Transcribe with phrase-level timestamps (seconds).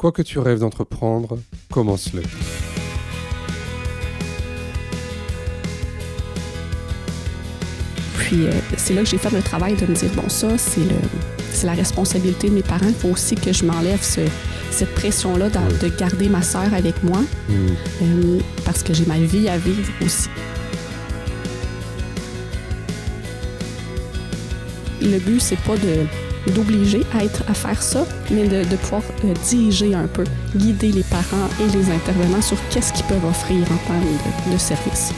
[0.00, 1.36] Quoi que tu rêves d'entreprendre,
[1.70, 2.22] commence-le.
[8.18, 10.80] Puis euh, c'est là que j'ai fait le travail de me dire, bon, ça, c'est
[10.80, 10.96] le
[11.52, 12.86] c'est la responsabilité de mes parents.
[12.86, 14.20] Il faut aussi que je m'enlève ce-
[14.70, 15.78] cette pression-là Oui.
[15.90, 17.52] de garder ma sœur avec moi Hmm.
[18.02, 20.28] euh, parce que j'ai ma vie à vivre aussi.
[25.02, 26.06] Le but, c'est pas de
[26.48, 30.24] d'obliger à être à faire ça, mais de, de pouvoir euh, diriger un peu,
[30.56, 34.00] guider les parents et les intervenants sur qu'est-ce qu'ils peuvent offrir en termes
[34.48, 35.12] de, de services.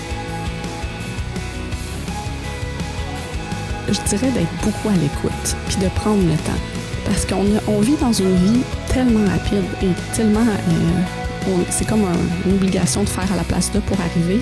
[3.88, 6.60] Je dirais d'être beaucoup à l'écoute, puis de prendre le temps.
[7.04, 10.40] Parce qu'on vit dans une vie tellement rapide et tellement...
[10.40, 14.40] euh, c'est comme un- une obligation de faire à la place d'eux pour arriver.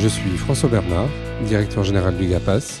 [0.00, 1.06] Je suis François Bernard,
[1.46, 2.80] directeur général du GAPAS,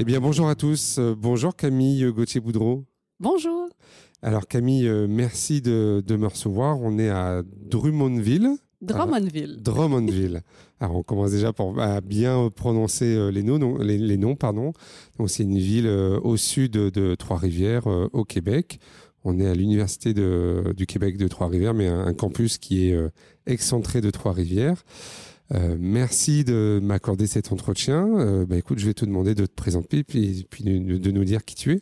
[0.00, 0.98] Eh bien, bonjour à tous.
[1.00, 2.84] Euh, bonjour Camille Gauthier-Boudreau.
[3.18, 3.68] Bonjour.
[4.22, 6.80] Alors Camille, euh, merci de, de me recevoir.
[6.80, 8.50] On est à Drummondville.
[8.80, 9.60] Drummondville.
[9.60, 10.42] Drummondville.
[10.78, 14.36] Alors on commence déjà pour, à bien prononcer euh, les noms, non, les, les noms,
[14.36, 14.72] pardon.
[15.18, 18.78] Donc c'est une ville euh, au sud de Trois-Rivières, euh, au Québec.
[19.24, 23.08] On est à l'université du Québec de Trois-Rivières, mais un, un campus qui est euh,
[23.46, 24.84] excentré de Trois-Rivières.
[25.54, 28.06] Euh, merci de m'accorder cet entretien.
[28.18, 31.24] Euh, bah, écoute, je vais te demander de te présenter puis, puis de, de nous
[31.24, 31.80] dire qui tu es.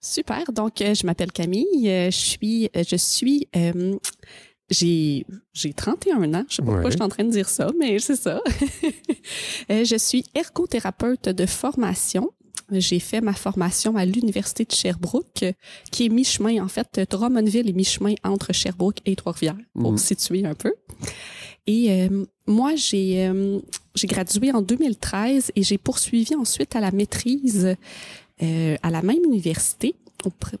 [0.00, 0.52] Super.
[0.52, 1.88] Donc, euh, je m'appelle Camille.
[1.88, 3.94] Euh, je suis, je suis, euh,
[4.70, 6.44] j'ai, j'ai 31 ans.
[6.48, 8.40] Je sais pas pourquoi je suis en train de dire ça, mais c'est ça.
[9.68, 12.30] Je suis ergothérapeute de formation.
[12.70, 15.44] J'ai fait ma formation à l'Université de Sherbrooke,
[15.90, 17.00] qui est mi-chemin, en fait.
[17.10, 19.98] Drummondville est mi-chemin entre Sherbrooke et Trois-Rivières, pour Mhm.
[19.98, 20.72] situer un peu.
[21.66, 23.58] Et euh, moi, j'ai, euh,
[23.94, 27.76] j'ai gradué en 2013 et j'ai poursuivi ensuite à la maîtrise
[28.42, 29.94] euh, à la même université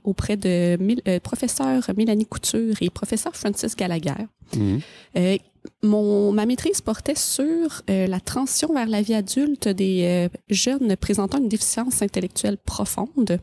[0.04, 0.78] auprès, de
[1.08, 4.26] euh, professeur Mélanie Couture et professeur Francis Gallagher.
[4.56, 4.80] Mhm.
[5.16, 5.36] Euh,
[5.82, 11.38] mon, ma maîtrise portait sur euh, la transition vers la vie adulte des jeunes présentant
[11.38, 13.38] une déficience intellectuelle profonde.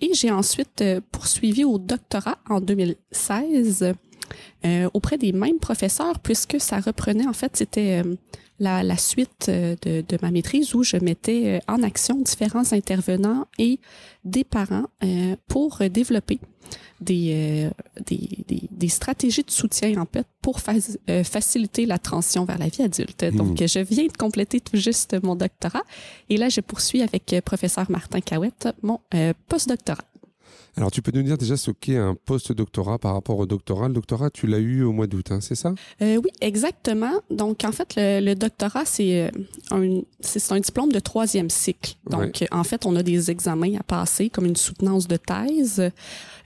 [0.00, 3.92] Et j'ai ensuite poursuivi au doctorat en 2016
[4.64, 8.16] euh, auprès des mêmes professeurs, puisque ça reprenait, en fait, c'était euh,
[8.58, 12.72] la, la suite euh, de, de ma maîtrise où je mettais euh, en action différents
[12.72, 13.78] intervenants et
[14.24, 16.40] des parents euh, pour développer
[17.00, 17.70] des, euh,
[18.04, 20.72] des, des, des stratégies de soutien, en fait, pour fa-
[21.08, 23.24] euh, faciliter la transition vers la vie adulte.
[23.36, 25.84] Donc, je viens de compléter tout juste mon doctorat
[26.28, 30.02] et là, je poursuis avec euh, professeur Martin Cahouette mon euh, postdoctorat.
[30.78, 33.88] Alors, tu peux nous dire déjà ce qu'est un post-doctorat par rapport au doctorat.
[33.88, 35.74] Le doctorat, tu l'as eu au mois d'août, hein, c'est ça?
[36.00, 37.20] Euh, oui, exactement.
[37.30, 39.30] Donc, en fait, le, le doctorat, c'est euh,
[39.72, 41.94] un, c'est un diplôme de troisième cycle.
[42.08, 45.90] Donc, en fait, on a des examens à passer, comme une soutenance de thèse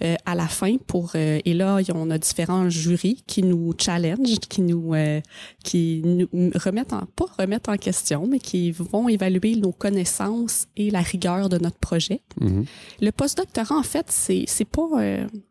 [0.02, 0.76] euh, à la fin.
[0.86, 5.20] Pour euh, et là, on a différents jurys qui nous challenge, qui nous euh,
[5.62, 10.90] qui nous remettent en pas remettent en question, mais qui vont évaluer nos connaissances et
[10.90, 12.20] la rigueur de notre projet.
[12.40, 12.64] Mhm.
[13.00, 14.88] Le postdoctorat, en fait, c'est c'est pas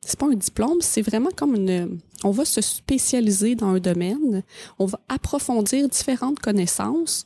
[0.01, 1.99] c'est pas un diplôme, c'est vraiment comme une.
[2.23, 4.43] On va se spécialiser dans un domaine,
[4.77, 7.25] on va approfondir différentes connaissances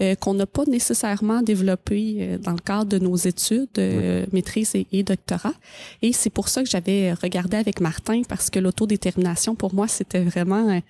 [0.00, 4.74] euh, qu'on n'a pas nécessairement développées euh, dans le cadre de nos études, euh, maîtrise
[4.74, 5.54] et, et doctorat.
[6.02, 10.22] Et c'est pour ça que j'avais regardé avec Martin parce que l'autodétermination pour moi c'était
[10.22, 10.80] vraiment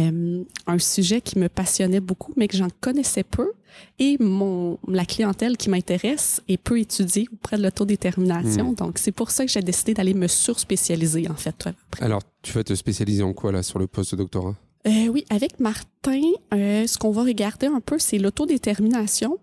[0.00, 3.52] euh, un sujet qui me passionnait beaucoup, mais que j'en connaissais peu.
[3.98, 8.72] Et mon, la clientèle qui m'intéresse est peu étudiée auprès de l'autodétermination.
[8.72, 11.54] Donc, c'est pour ça que j'ai décidé d'aller me surspécialiser, en fait.
[11.66, 12.04] après.
[12.04, 16.20] Alors, tu vas te spécialiser en quoi là sur le post-doctorat Euh, oui, avec Martin,
[16.52, 19.38] euh, ce qu'on va regarder un peu, c'est l'autodétermination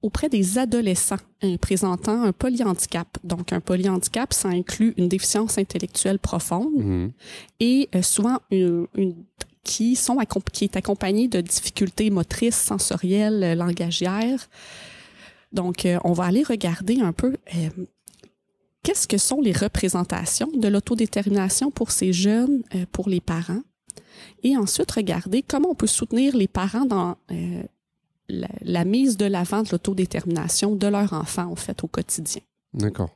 [0.00, 1.16] auprès des adolescents
[1.60, 3.18] présentant un polyhandicap.
[3.24, 7.12] Donc, un polyhandicap, ça inclut une déficience intellectuelle profonde Mhm.
[7.60, 9.16] et euh, souvent une, une-
[9.64, 10.18] qui sont
[10.52, 14.48] qui est accompagnée de difficultés motrices, sensorielles, euh, langagières.
[15.52, 17.68] Donc, euh, on va aller regarder un peu euh,
[18.82, 23.62] qu'est-ce que sont les représentations de l'autodétermination pour ces jeunes, euh, pour les parents,
[24.42, 27.16] et ensuite regarder comment on peut soutenir les parents dans
[28.28, 32.42] la, la mise de l'avant de l'autodétermination de leur enfant, en fait, au quotidien.
[32.74, 33.10] D'accord.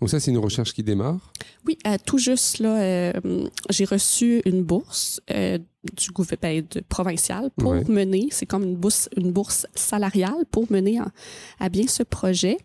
[0.00, 1.32] Donc ça, c'est une recherche qui démarre?
[1.66, 3.12] Oui, tout juste là,
[3.70, 5.20] j'ai reçu une bourse
[5.92, 7.84] du gouvernement provincial pour Ouais.
[7.88, 11.10] mener, c'est comme une bourse, une bourse salariale pour mener en-
[11.60, 12.56] à bien ce projet.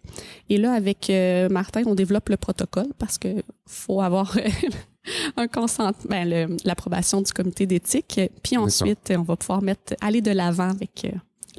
[0.50, 3.27] Et là, avec euh, Martin, on développe le protocole parce que
[3.66, 4.38] faut avoir
[5.38, 8.19] un consentement, ben, l'approbation du comité d'éthique.
[8.44, 11.10] Puis ensuite, on va pouvoir mettre, aller de l'avant avec euh,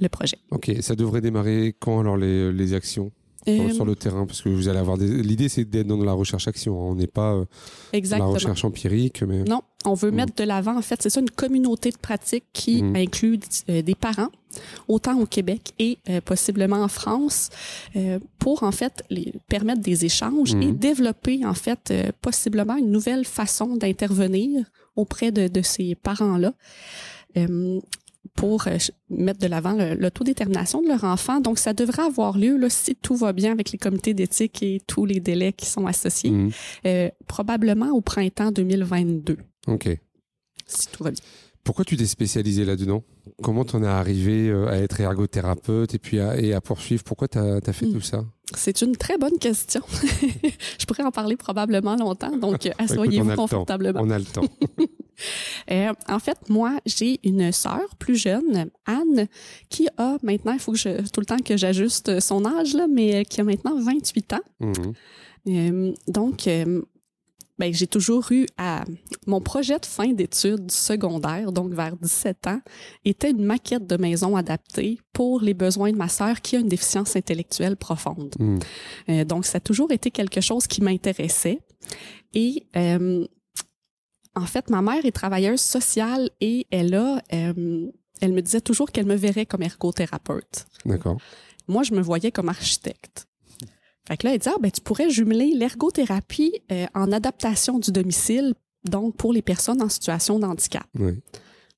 [0.00, 0.38] le projet.
[0.50, 3.10] Ok, ça devrait démarrer quand alors les, les actions?
[3.46, 5.06] Sur, Euh, sur le terrain Parce que vous allez avoir des...
[5.22, 6.72] L'idée, c'est d'être dans la recherche-action.
[6.74, 6.90] hein.
[6.90, 7.44] On n'est pas euh,
[8.10, 9.44] dans la recherche empirique, mais...
[9.44, 10.14] Non, on veut Mm.
[10.14, 12.96] mettre de l'avant, en fait, c'est ça, une communauté de pratique qui Mm.
[12.96, 14.28] inclut euh, des parents,
[14.88, 17.48] autant au Québec et euh, possiblement en France,
[18.38, 20.62] pour, en fait, les, permettre des échanges Mm.
[20.62, 24.64] et développer, en fait, possiblement une nouvelle façon d'intervenir
[24.96, 26.52] auprès de, de ces parents-là.
[27.36, 27.80] euh,
[28.34, 28.76] pour euh,
[29.10, 31.40] mettre de l'avant l'autodétermination de leur enfant.
[31.40, 34.80] Donc, ça devrait avoir lieu, là, si tout va bien avec les comités d'éthique et
[34.86, 36.50] tous les délais qui sont associés, Mhm.
[36.86, 39.36] euh, probablement au printemps 2022
[39.66, 39.88] Ok.
[40.66, 41.20] si tout va bien.
[41.62, 43.02] Pourquoi tu t'es spécialisé là-dedans?
[43.42, 47.04] Comment t'en es arrivé euh, à être ergothérapeute et puis à, et à poursuivre?
[47.04, 47.92] Pourquoi t'as as fait Mm.
[47.92, 48.24] tout ça?
[48.56, 49.82] C'est une très bonne question.
[50.78, 53.42] Je pourrais en parler probablement longtemps, donc on a asseyez-vous le temps.
[53.42, 54.00] confortablement.
[54.02, 54.40] On a le temps.
[55.70, 59.26] Euh, en fait, moi, j'ai une sœur plus jeune, Anne,
[59.68, 62.86] qui a maintenant, il faut que je, tout le temps que j'ajuste son âge, là,
[62.88, 64.40] mais qui a maintenant 28 ans.
[64.60, 64.94] Mhm.
[65.48, 66.82] Euh, donc, euh,
[67.60, 68.84] ben, j'ai toujours eu à...
[69.26, 72.60] Mon projet de fin d'études du secondaire, donc vers 17 ans,
[73.04, 76.68] était une maquette de maison adaptée pour les besoins de ma sœur qui a une
[76.68, 78.34] déficience intellectuelle profonde.
[78.38, 78.58] Mhm.
[79.10, 81.60] Euh, donc, ça a toujours été quelque chose qui m'intéressait.
[82.32, 83.26] Et euh,
[84.34, 87.86] en fait, ma mère est travailleuse sociale et elle a, euh,
[88.20, 90.66] elle me disait toujours qu'elle me verrait comme ergothérapeute.
[90.84, 91.18] D'accord.
[91.68, 93.26] Moi, je me voyais comme architecte.
[94.08, 97.92] Fait que là, elle dit, ah, ben, tu pourrais jumeler l'ergothérapie euh, en adaptation du
[97.92, 98.54] domicile,
[98.84, 100.86] donc pour les personnes en situation de handicap.
[100.98, 101.20] Oui.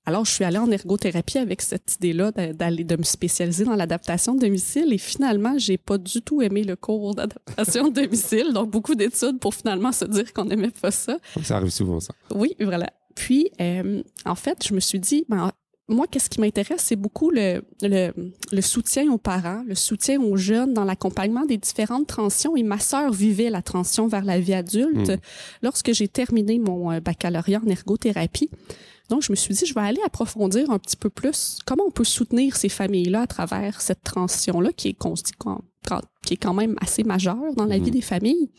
[0.04, 3.76] Alors, je suis allée en ergothérapie avec cette idée-là de- d'aller de me spécialiser dans
[3.76, 8.52] l'adaptation de domicile et finalement, j'ai pas du tout aimé le cours d'adaptation de domicile,
[8.52, 11.18] donc beaucoup d'études pour finalement se dire qu'on n'aimait pas ça.
[11.44, 12.14] Ça arrive souvent, ça.
[12.34, 12.90] Oui, voilà.
[13.14, 15.52] Puis, euh, en fait, je me suis dit, ben,
[15.88, 18.12] moi, qu'est-ce qui m'intéresse, c'est beaucoup le, le,
[18.50, 22.56] le soutien aux parents, le soutien aux jeunes dans l'accompagnement des différentes transitions.
[22.56, 25.16] Et ma sœur vivait la transition vers la vie adulte Mm.
[25.62, 28.50] lorsque j'ai terminé mon euh, baccalauréat en ergothérapie.
[29.08, 31.90] Donc, je me suis dit, je vais aller approfondir un petit peu plus comment on
[31.90, 35.60] peut soutenir ces familles-là à travers cette transition-là qui est, quand- quand-
[36.24, 37.84] qui est quand même assez majeure dans la Mhm.
[37.84, 38.50] vie des familles.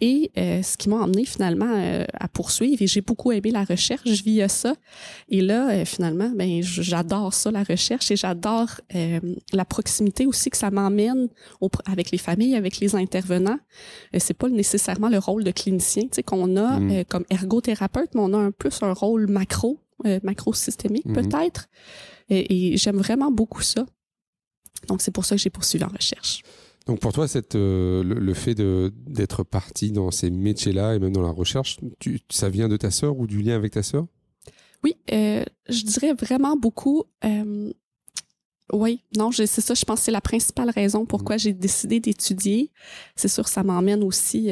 [0.00, 3.64] Et euh, ce qui m'a emmené finalement euh, à poursuivre, et j'ai beaucoup aimé la
[3.64, 4.74] recherche via ça.
[5.28, 9.20] Et là, euh, finalement, ben, j'adore ça, la recherche, et j'adore euh,
[9.52, 11.28] la proximité aussi que ça m'emmène
[11.86, 13.58] avec les familles, avec les intervenants.
[14.14, 16.90] Euh, c'est pas nécessairement le rôle de clinicien, tu sais, qu'on a Mm.
[16.90, 21.14] euh, comme ergothérapeute, mais on a un plus un rôle macro, euh, macro-systémique Mhm.
[21.14, 21.68] peut-être.
[22.30, 23.84] Et, et j'aime vraiment beaucoup ça.
[24.88, 26.42] Donc, c'est pour ça que j'ai poursuivi en recherche.
[26.90, 31.12] Donc pour toi, cette, euh, le, le fait d'être parti dans ces métiers-là et même
[31.12, 34.06] dans la recherche, tu, ça vient de ta sœur ou du lien avec ta sœur?
[34.82, 37.04] Oui, euh, je dirais vraiment beaucoup.
[37.24, 37.72] euh,
[38.72, 39.74] oui, non, c'est ça.
[39.74, 42.72] Je pense que c'est la principale raison pourquoi j'ai décidé d'étudier.
[43.14, 44.50] C'est sûr, ça m'emmène aussi.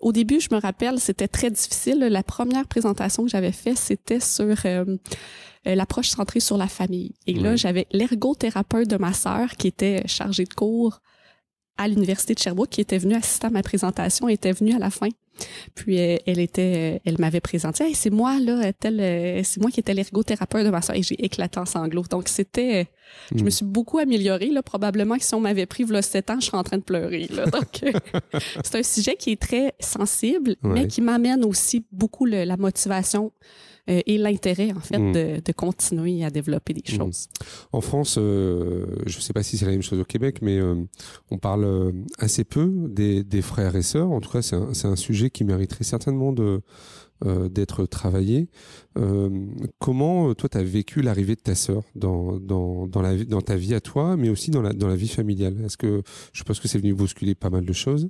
[0.00, 1.98] au début, je me rappelle, c'était très difficile.
[1.98, 4.54] La première présentation que j'avais faite, c'était sur
[5.66, 7.12] l'approche centrée sur la famille.
[7.26, 11.02] Et là, j'avais l'ergothérapeute de ma sœur qui était chargée de cours
[11.78, 14.90] à l'université de Sherbrooke, qui était venue assister à ma présentation, était venue à la
[14.90, 15.08] fin.
[15.74, 19.70] Puis euh, elle était, euh, elle m'avait présenté, hey, c'est moi là, euh, c'est moi
[19.70, 22.04] qui étais l'ergothérapeute de ma soeur et j'ai éclaté en sanglots.
[22.10, 22.88] Donc c'était,
[23.34, 24.62] je me suis beaucoup améliorée là.
[24.62, 27.28] Probablement que si on m'avait pris v'là 7 ans, je serais en train de pleurer
[27.34, 27.46] là.
[27.50, 27.92] Donc euh,
[28.64, 30.70] c'est un sujet qui est très sensible, Ouais.
[30.72, 33.32] mais qui m'amène aussi beaucoup le- la motivation
[33.88, 35.12] euh, et l'intérêt en fait Mm.
[35.12, 36.96] de, de continuer à développer des Mm.
[36.96, 37.26] choses.
[37.72, 40.58] En France, euh, je ne sais pas si c'est la même chose au Québec, mais
[40.58, 40.74] euh,
[41.30, 44.10] on parle assez peu des, des frères et sœurs.
[44.10, 46.62] En tout cas, c'est un, c'est un sujet qui mériterait certainement de,
[47.24, 48.48] euh, d'être travaillé.
[48.98, 49.46] Euh,
[49.78, 53.40] comment, euh, toi, tu as vécu l'arrivée de ta sœur dans, dans, dans, la, dans
[53.40, 55.56] ta vie à toi, mais aussi dans la, dans la vie familiale?
[55.64, 58.08] Est-ce que je pense que c'est venu bousculer pas mal de choses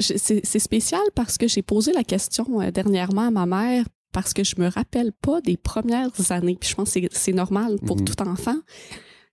[0.00, 4.44] C'est spécial parce que j'ai posé la question euh, dernièrement à ma mère parce que
[4.44, 6.56] je me rappelle pas des premières années.
[6.60, 8.04] Puis je pense que c'est- normal pour Mhm.
[8.04, 8.56] tout enfant.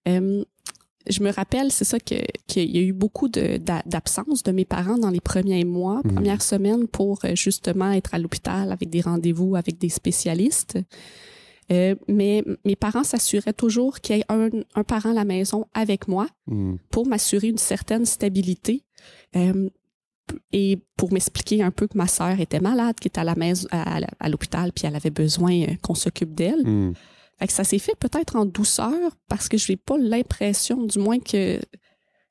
[0.07, 0.43] Euh,
[1.09, 4.97] je me rappelle, c'est ça, que- qu'il y a eu beaucoup d'absence de mes parents
[4.97, 6.13] dans les premiers mois, Mhm.
[6.13, 10.77] premières semaines pour euh, justement être à l'hôpital avec des rendez-vous avec des spécialistes.
[11.71, 15.65] Euh, mais mes parents s'assuraient toujours qu'il y ait un, un, parent à la maison
[15.75, 16.77] avec moi Hmm.
[16.89, 18.83] pour m'assurer une certaine stabilité.
[19.35, 19.69] Euh,
[20.51, 23.67] et pour m'expliquer un peu que ma sœur était malade, qui était à la maison,
[23.71, 26.63] à, l'hôpital, puis elle avait besoin qu'on s'occupe d'elle.
[26.67, 26.93] Hmm.
[27.39, 30.99] Fait que ça s'est fait peut-être en douceur parce que je n'ai pas l'impression, du
[30.99, 31.59] moins, que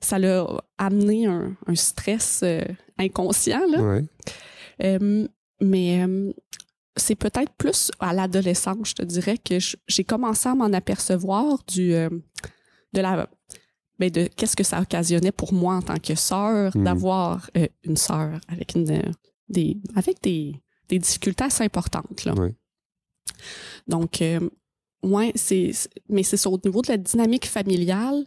[0.00, 0.47] ça l'a
[0.77, 2.62] amené un, un stress euh,
[2.99, 3.67] inconscient.
[3.71, 3.83] Là.
[3.83, 4.05] Ouais.
[4.85, 5.27] Euh,
[5.61, 6.33] mais euh,
[6.97, 11.91] c'est peut-être plus à l'adolescence, je te dirais, que j'ai commencé à m'en apercevoir du,
[11.91, 13.29] de la.
[13.99, 16.85] ben, de qu'est-ce que ça occasionnait pour moi en tant que sœur Mhm.
[16.85, 17.50] d'avoir
[17.83, 18.85] une sœur avec une
[19.49, 20.55] des avec des,
[20.88, 22.35] des difficultés assez importantes là.
[22.35, 22.55] Ouais.
[23.87, 24.23] Donc,
[25.02, 28.25] ouais, c'est, c'est- mais c'est ça, au niveau de la dynamique familiale.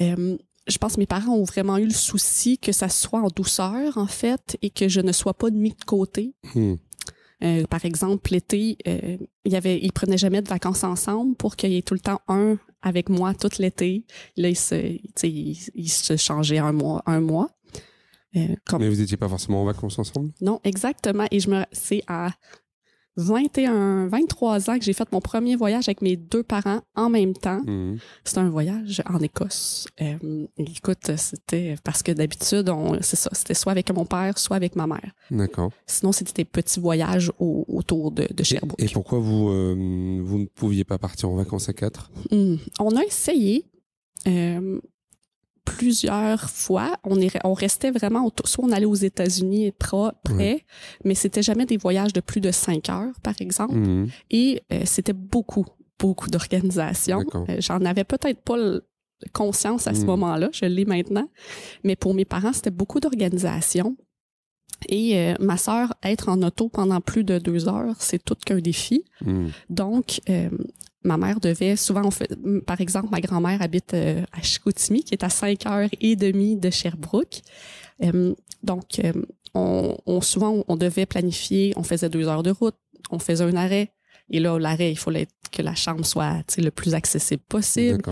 [0.00, 0.36] euh,
[0.66, 3.98] je pense que mes parents ont vraiment eu le souci que ça soit en douceur,
[3.98, 6.34] en fait, et que je ne sois pas mis de côté.
[6.54, 6.76] Hmm.
[7.42, 11.72] Euh, par exemple, l'été, euh, il avait, ils prenaient jamais de vacances ensemble pour qu'il
[11.72, 14.06] y ait tout le temps un avec moi tout l'été.
[14.38, 14.98] Là, ils se,
[15.86, 17.50] se changeaient un mois, un mois.
[18.36, 20.32] Euh, comme Mais vous n'étiez pas forcément en vacances ensemble?
[20.40, 21.26] Non, exactement.
[21.30, 22.30] Et je me, c'est à
[23.16, 27.34] 21, 23 ans que j'ai fait mon premier voyage avec mes deux parents en même
[27.34, 27.60] temps.
[27.66, 27.96] Hmm.
[28.24, 29.86] C'était un voyage en Écosse.
[30.00, 34.56] Euh, écoute, c'était parce que d'habitude, on, c'est ça, c'était soit avec mon père, soit
[34.56, 35.12] avec ma mère.
[35.30, 35.70] D'accord.
[35.86, 38.82] Sinon, c'était des petits voyages au- autour de, de Sherbrooke.
[38.82, 42.10] Et pourquoi vous, euh, vous ne pouviez pas partir en vacances à quatre?
[42.30, 42.56] Hmm.
[42.80, 43.64] On a essayé
[44.26, 44.80] euh,
[45.64, 46.96] plusieurs fois.
[47.04, 48.30] On, est, on restait vraiment.
[48.44, 50.64] Soit on allait aux États-Unis près,
[51.04, 53.74] mais c'était jamais des voyages de plus de cinq heures, par exemple.
[53.74, 54.08] Hmm.
[54.30, 55.64] Et euh, c'était beaucoup,
[55.98, 57.24] beaucoup d'organisation.
[57.34, 58.56] Euh, J'en avais peut-être pas
[59.32, 60.06] conscience à ce Mm.
[60.06, 61.28] moment-là, je l'ai maintenant.
[61.82, 63.96] Mais pour mes parents, c'était beaucoup d'organisation.
[64.88, 68.58] Et euh, ma sœur, être en auto pendant plus de deux heures, c'est tout qu'un
[68.58, 69.04] défi.
[69.22, 69.48] Hmm.
[69.70, 70.50] Donc, euh,
[71.04, 72.30] ma mère devait souvent, on fait,
[72.66, 76.56] par exemple, ma grand-mère habite euh, à Chicoutimi, qui est à 5 heures et demie
[76.56, 77.42] de Sherbrooke.
[78.62, 79.00] Donc,
[79.54, 82.76] on, on- souvent, on devait planifier, on faisait deux heures de route,
[83.10, 83.92] on faisait un arrêt.
[84.30, 88.02] Et là, l'arrêt, il fallait que la chambre soit le plus accessible possible.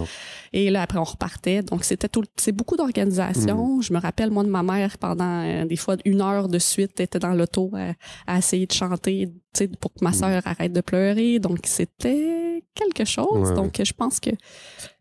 [0.53, 1.63] Et là, après, on repartait.
[1.63, 3.81] Donc, c'était tout, c'est beaucoup d'organisation.
[3.81, 7.01] Je me rappelle, moi, de ma mère, pendant euh, des fois une heure de suite,
[7.01, 7.93] était dans l'auto euh,
[8.27, 9.33] à essayer de chanter,
[9.81, 11.39] pour que ma sœur arrête de pleurer.
[11.39, 13.51] Donc, c'était quelque chose.
[13.51, 14.31] Ouais, Donc, je pense que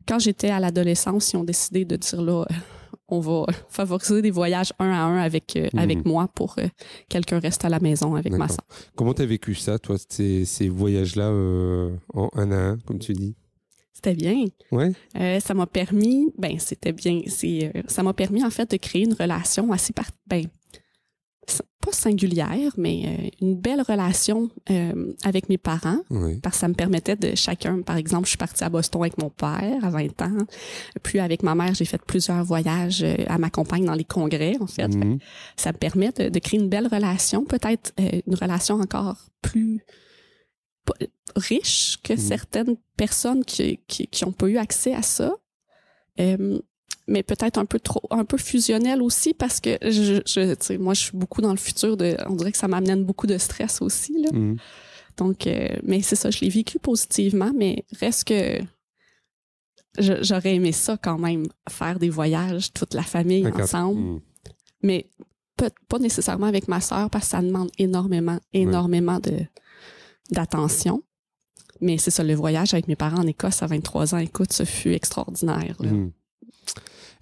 [0.08, 2.54] quand j'étais à l'adolescence, ils ont décidé de dire là, euh,
[3.12, 5.80] on va favoriser des voyages un à un avec, euh, Mhm.
[5.80, 6.68] avec moi pour euh,
[7.10, 8.66] quelqu'un reste à la maison avec ma sœur.
[8.96, 13.14] Comment t'as vécu ça, toi, ces, ces voyages-là euh, en un à un, comme tu
[13.14, 13.36] dis?
[13.94, 14.46] C'était bien.
[14.72, 14.94] Ouais.
[15.42, 19.14] Ça m'a permis, ben c'était bien, c'est, ça m'a permis en fait de créer une
[19.14, 20.46] relation assez par, ben
[21.82, 26.38] pas singulière, mais euh, une belle relation euh, avec mes parents, Ouais.
[26.44, 29.18] parce que ça me permettait de chacun, par exemple, je suis partie à Boston avec
[29.18, 30.38] mon père à 20 ans,
[31.02, 34.68] puis avec ma mère, j'ai fait plusieurs voyages, euh, à m'accompagner dans les congrès en
[34.68, 34.90] fait.
[34.90, 35.18] Mhm.
[35.58, 39.84] Ça me permet de, de créer une belle relation, peut-être euh, une relation encore plus
[41.36, 42.20] riche que Mhm.
[42.20, 45.34] certaines personnes qui, qui, qui ont pas eu accès à ça.
[46.20, 46.60] Euh,
[47.12, 51.02] mais peut-être un peu trop, un peu fusionnel aussi parce que je, je, moi, je
[51.02, 54.14] suis beaucoup dans le futur de, on dirait que ça m'amène beaucoup de stress aussi,
[54.22, 54.30] là.
[54.32, 54.58] Mhm.
[55.18, 58.60] Donc, euh, mais c'est ça, je l'ai vécu positivement, mais reste que
[60.00, 64.22] j'aurais aimé ça quand même, faire des voyages, toute la famille ensemble Mhm.
[64.84, 65.10] mais
[65.58, 69.34] pas, pas nécessairement avec ma sœur parce que ça demande énormément, énormément de
[70.32, 71.04] d'attention.
[71.82, 74.64] Mais c'est ça, le voyage avec mes parents en Écosse à 23 ans, écoute, ce
[74.64, 75.76] fut extraordinaire.
[75.82, 75.92] là.
[75.92, 76.12] Mhm.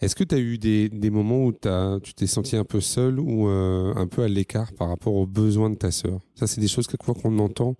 [0.01, 2.79] Est-ce que tu as eu des, des moments où t'as- tu t'es senti un peu
[2.81, 6.19] seul ou euh, un peu à l'écart par rapport aux besoins de ta sœur?
[6.35, 7.75] Ça, c'est des choses quelquefois qu'on entend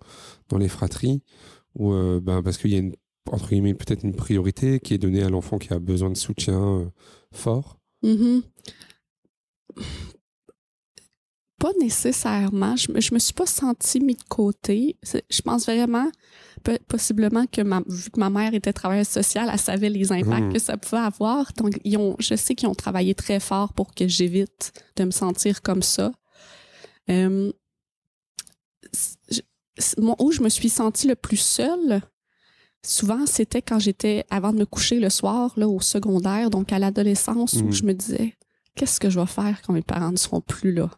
[0.48, 1.22] dans les fratries,
[1.80, 2.94] euh, ben, parce qu'il y a une,
[3.30, 6.60] entre guillemets peut-être une priorité qui est donnée à l'enfant qui a besoin de soutien
[6.62, 6.86] euh,
[7.32, 7.78] fort?
[8.02, 8.42] Mhm.
[11.58, 12.74] Pas nécessairement.
[12.76, 14.96] Je, je me suis pas sentie mis de côté.
[15.02, 16.10] Je pense vraiment,
[16.88, 20.52] possiblement que ma, vu que ma mère était travailleuse sociale, elle savait les impacts Mhm.
[20.52, 21.52] que ça pouvait avoir.
[21.56, 25.10] Donc, ils ont, je sais qu'ils ont travaillé très fort pour que j'évite de me
[25.10, 26.12] sentir comme ça.
[27.10, 27.52] Euh,
[29.30, 29.40] je-
[29.98, 32.00] moi, où je me suis sentie le plus seule,
[32.84, 36.78] souvent, c'était quand j'étais, avant de me coucher le soir, là, au secondaire, donc à
[36.78, 37.72] l'adolescence, où Mhm.
[37.72, 38.34] je me disais,
[38.76, 40.90] qu'est-ce que je vais faire quand mes parents ne seront plus là?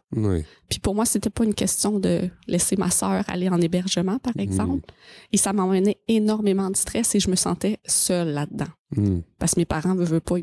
[0.69, 4.37] Puis pour moi, c'était pas une question de laisser ma sœur aller en hébergement, par
[4.37, 4.89] exemple.
[5.31, 8.67] Et ça m'emmenait énormément de stress et je me sentais seule là-dedans.
[8.95, 9.23] Mhm.
[9.39, 10.35] Parce que mes parents ne veulent pas.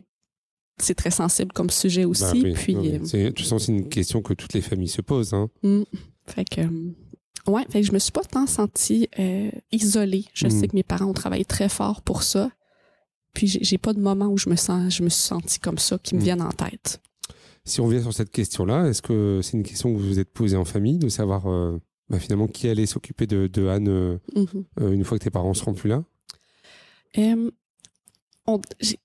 [0.78, 2.22] C'est très sensible comme sujet aussi.
[2.22, 4.62] Bah oui, puis, oui, euh, C'est- de toute façon, c'est une question que toutes les
[4.62, 5.34] familles se posent.
[5.34, 5.48] Hein.
[5.62, 5.82] Mm.
[6.26, 6.94] Fait que, euh,
[7.46, 10.26] Ouais, fait que je me suis pas tant sentie euh, isolée.
[10.34, 10.50] Je Mm.
[10.50, 12.50] sais que mes parents ont travaillé très fort pour ça.
[13.32, 15.98] Puis j'ai pas de moment où je me sens, je me suis sentie comme ça
[15.98, 16.22] qui me Mm.
[16.24, 17.00] viennent en tête.
[17.64, 20.32] Si on revient sur cette question-là, est-ce que c'est une question que vous vous êtes
[20.32, 24.18] posée en famille, de savoir euh, bah, finalement qui allait s'occuper de, de Anne euh,
[24.34, 24.64] Mhm.
[24.80, 26.02] euh, une fois que tes parents seront plus là?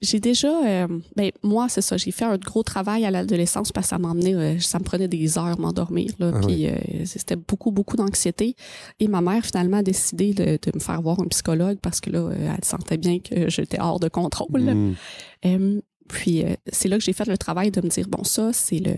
[0.01, 3.85] J'ai- déjà, euh, ben moi c'est ça, j'ai fait un gros travail à l'adolescence parce
[3.85, 6.73] que ça m'emmenait, euh, ça me prenait des heures m'endormir là, Ah puis euh,
[7.05, 8.55] c'était beaucoup beaucoup d'anxiété.
[8.99, 12.09] Et ma mère finalement a décidé de, de me faire voir un psychologue parce que
[12.09, 14.95] là, elle sentait bien que j'étais hors de contrôle.
[15.43, 15.81] Mm.
[16.07, 18.79] Puis euh, c'est là que j'ai fait le travail de me dire bon ça c'est
[18.79, 18.95] le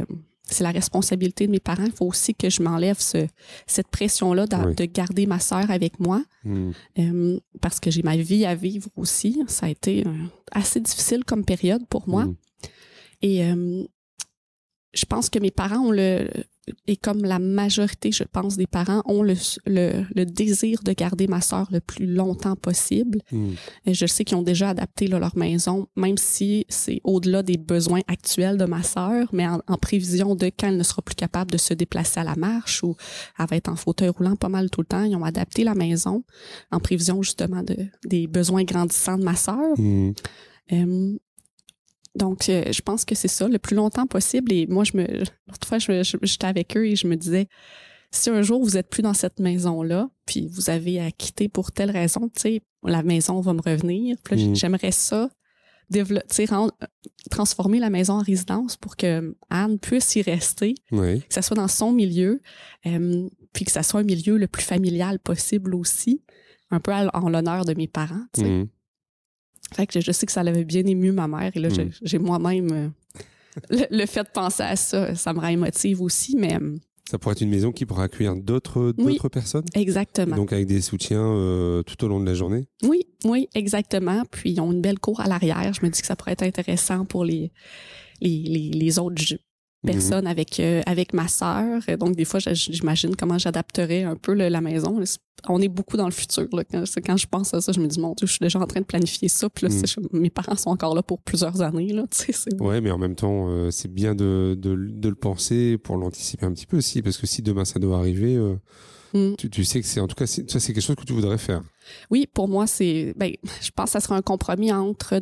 [0.49, 1.83] c'est la responsabilité de mes parents.
[1.83, 3.27] Il faut aussi que je m'enlève ce,
[3.65, 4.75] cette pression-là de, Oui.
[4.75, 6.23] de garder ma sœur avec moi.
[6.45, 6.71] Mm.
[6.99, 9.43] Euh, parce que j'ai ma vie à vivre aussi.
[9.47, 10.13] Ça a été euh,
[10.53, 12.27] assez difficile comme période pour moi.
[12.27, 12.35] Mm.
[13.23, 13.41] Et
[14.93, 16.29] je pense que mes parents ont le,
[16.87, 21.27] et comme la majorité, je pense, des parents ont le, le, le désir de garder
[21.27, 23.19] ma sœur le plus longtemps possible.
[23.31, 23.49] Mm.
[23.85, 27.57] Et je sais qu'ils ont déjà adapté là, leur maison, même si c'est au-delà des
[27.57, 31.15] besoins actuels de ma sœur, mais en, en prévision de quand elle ne sera plus
[31.15, 32.95] capable de se déplacer à la marche ou
[33.39, 35.03] elle va être en fauteuil roulant pas mal tout le temps.
[35.03, 36.23] Ils ont adapté la maison
[36.71, 39.77] en prévision justement de, des besoins grandissants de ma sœur.
[39.77, 40.11] Mm.
[40.73, 41.17] Euh,
[42.17, 44.51] donc, euh, je pense que c'est ça, le plus longtemps possible.
[44.51, 45.05] Et moi, je me,
[45.47, 47.47] l'autre fois, je, je- j'étais avec eux et je me disais,
[48.11, 51.71] si un jour vous êtes plus dans cette maison-là, puis vous avez à quitter pour
[51.71, 54.15] telle raison, tu sais, la maison va me revenir.
[54.23, 54.55] Puis là, Mm.
[54.55, 55.29] j'aimerais ça,
[55.89, 56.73] développer, tu sais, rendre-
[57.31, 60.75] transformer la maison en résidence pour que Anne puisse y rester,
[61.27, 62.41] que ça soit dans son milieu,
[62.85, 66.21] euh, puis que ça soit un milieu le plus familial possible aussi,
[66.71, 68.47] un peu à- en l'honneur de mes parents, tu sais.
[68.49, 68.67] Mm.
[69.73, 71.51] Fait que je sais que ça l'avait bien ému ma mère.
[71.55, 71.91] Et là, j'ai- Mm.
[72.01, 72.89] j'ai moi-même euh,
[73.69, 76.75] le, le fait de penser à ça, ça me rend émotive aussi, mais euh,
[77.09, 79.13] Ça pourrait être une maison qui pourra accueillir d'autres Oui.
[79.13, 79.65] d'autres personnes?
[79.75, 80.35] exactement.
[80.35, 82.67] Donc avec des soutiens euh, tout au long de la journée?
[82.83, 84.23] Oui, oui, exactement.
[84.31, 85.71] Puis ils ont une belle cour à l'arrière.
[85.73, 87.51] Je me dis que ça pourrait être intéressant pour les,
[88.21, 89.21] les, les, les autres
[89.83, 89.91] Mhm.
[89.91, 91.81] personnes avec, euh, avec ma sœur.
[91.99, 94.99] Donc, des fois, j'imagine comment j'adapterais un peu le- la maison.
[95.47, 96.47] On est beaucoup dans le futur.
[96.51, 96.63] Là.
[96.63, 98.79] Quand, je pense à ça, je me dis, mon Dieu, je suis déjà en train
[98.81, 99.49] de planifier ça.
[99.49, 100.19] Puis là, Mhm.
[100.19, 101.93] mes parents sont encore là pour plusieurs années.
[101.93, 102.05] Là,
[102.59, 106.45] Ouais, mais en même temps, euh, c'est bien de, de, de le penser pour l'anticiper
[106.47, 108.55] un petit peu aussi, parce que si demain ça doit arriver, euh,
[109.13, 109.35] Mm.
[109.37, 111.13] tu, tu sais que c'est en tout cas c'est- ça c'est quelque chose que tu
[111.13, 111.61] voudrais faire.
[112.11, 113.13] Oui, pour moi, c'est.
[113.15, 115.21] Ben, je pense que ça sera un compromis entre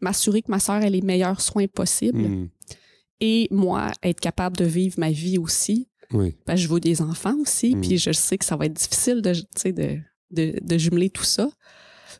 [0.00, 2.48] m'assurer que ma sœur ait les meilleurs soins possibles Mm.
[3.20, 5.88] Et moi être capable de vivre ma vie aussi.
[6.12, 6.36] Oui.
[6.46, 7.80] Ben, je veux des enfants aussi, Mm.
[7.80, 9.98] puis je sais que ça va être difficile de, de,
[10.30, 11.48] de, de jumeler tout ça.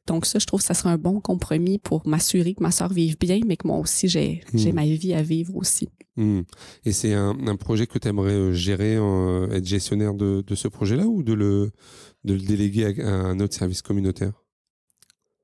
[0.07, 2.93] Donc ça, je trouve que ça sera un bon compromis pour m'assurer que ma sœur
[2.93, 4.73] vive bien, mais que moi aussi, j'ai Mm.
[4.73, 5.89] ma vie à vivre aussi.
[6.17, 6.41] Mm.
[6.85, 10.69] Et c'est un, un projet que tu aimerais gérer, euh, être gestionnaire de, de ce
[10.69, 11.71] projet-là ou de le,
[12.25, 14.33] de le déléguer à, à un autre service communautaire?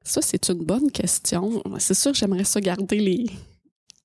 [0.02, 1.62] Ça, c'est une bonne question.
[1.78, 3.26] C'est sûr, j'aimerais ça garder les,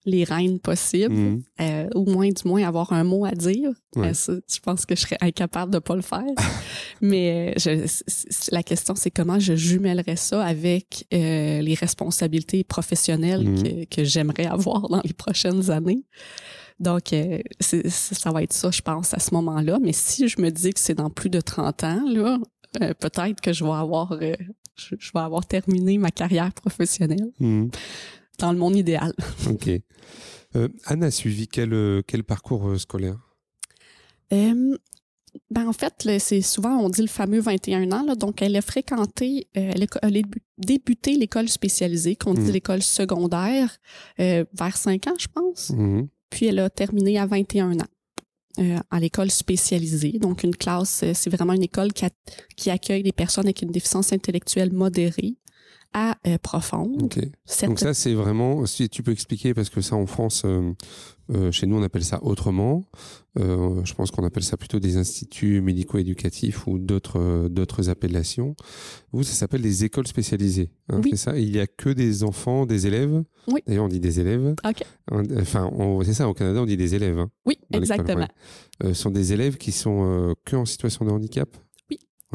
[0.05, 1.43] les rênes possibles, Mm.
[1.61, 3.71] euh, au moins, du moins, avoir un mot à dire.
[3.95, 4.09] Ouais.
[4.09, 6.23] Euh, ça, je pense que je serais incapable de pas le faire.
[7.01, 13.43] Mais euh, je- la question, c'est comment je jumellerais ça avec euh, les responsabilités professionnelles
[13.47, 13.63] Mhm.
[13.63, 16.03] que, que j'aimerais avoir dans les prochaines années.
[16.79, 19.79] Donc, euh, ça va être ça, je pense, à ce moment-là.
[19.81, 22.37] Mais si je me dis que c'est dans plus de 30 ans, là,
[22.81, 24.33] euh, peut-être que je vais avoir, euh,
[24.75, 27.67] je, je vais avoir terminé ma carrière professionnelle Mm.
[28.39, 29.13] Dans le monde idéal.
[29.49, 29.69] Ok.
[30.55, 33.17] Euh, Anne a suivi quel, euh, quel parcours euh, scolaire?
[34.33, 34.77] Euh,
[35.51, 38.03] ben en fait, c'est souvent, on dit le fameux 21 ans.
[38.05, 40.21] Là, donc, elle a fréquenté, euh, elle, a, elle a
[40.57, 42.53] débuté l'école spécialisée, qu'on dit Mm.
[42.53, 43.77] l'école secondaire,
[44.21, 45.71] euh, vers 5 ans, je pense.
[45.71, 46.07] Mhm.
[46.29, 47.87] Puis, elle a terminé à 21 ans.
[48.57, 50.13] euh, à l'école spécialisée.
[50.13, 52.09] Donc, une classe, c'est vraiment une école qui, a-
[52.55, 55.35] qui accueille des personnes avec une déficience intellectuelle modérée
[55.97, 57.09] à euh, profonde.
[57.63, 60.73] Donc ça, c'est vraiment, si tu peux expliquer, parce que ça en France, euh,
[61.33, 62.83] euh, chez nous, on appelle ça autrement.
[63.37, 68.55] Je pense qu'on appelle ça plutôt des instituts médico-éducatifs ou d'autres d'autres appellations.
[69.13, 70.69] Vous, ça s'appelle des écoles spécialisées.
[70.89, 71.11] hein, Oui.
[71.11, 71.37] C'est ça?
[71.37, 73.23] Il y a que des enfants, des élèves.
[73.47, 73.61] Oui.
[73.65, 74.53] D'ailleurs, on dit des élèves.
[75.39, 75.69] Enfin,
[76.03, 76.27] c'est ça.
[76.29, 77.19] Au Canada, on dit des élèves.
[77.19, 78.27] hein, Oui, exactement.
[78.83, 81.49] ce sont des élèves qui sont que en situation de handicap?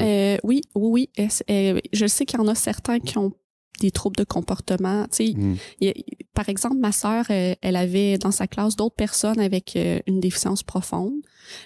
[0.01, 1.29] Euh, oui, oui, oui.
[1.49, 3.33] Euh, je sais qu'il y en a certains qui ont
[3.81, 5.03] des troubles de comportement.
[5.19, 5.55] Mm.
[5.79, 5.93] il a-
[6.33, 10.19] par exemple, ma sœur, euh, elle avait dans sa classe d'autres personnes avec euh, une
[10.21, 11.13] déficience profonde,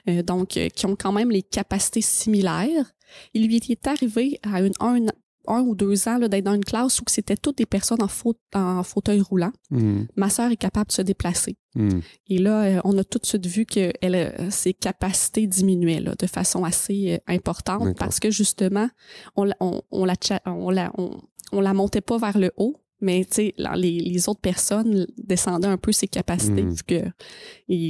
[0.09, 2.91] euh, donc qui ont quand même les capacités similaires.
[3.33, 5.05] Il lui est arrivé à une, un,
[5.47, 8.39] un ou deux ans d'être dans une classe où c'était toutes des personnes en, faute,
[8.55, 9.51] en fauteuil roulant.
[9.69, 10.05] Mm.
[10.15, 11.55] Ma sœur est capable de se déplacer.
[11.77, 11.99] Hmm.
[12.29, 16.25] Et là, on a tout de suite vu que elle, ses capacités diminuaient là, de
[16.25, 18.87] façon assez importante parce que justement,
[19.35, 21.19] on, la- on, on la, on, la, on,
[21.51, 25.05] on la montait pas vers le haut, mais tu sais, là, les, les autres personnes
[25.17, 26.69] descendaient un peu ses capacités Mhm.
[26.71, 26.83] vu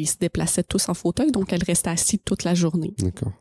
[0.08, 2.94] se déplaçaient tous en fauteuil, donc elle restait assise toute la journée.
[3.00, 3.32] D'accord.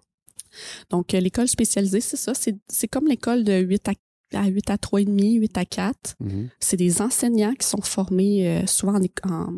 [0.91, 3.93] Donc, euh, l'école spécialisée, c'est ça, c'est comme l'école de 8 à,
[4.35, 6.15] à 8 à 3,5, 8 à 4.
[6.21, 6.49] Mhm.
[6.61, 9.49] C'est des enseignants qui sont formés euh, souvent en, é- en,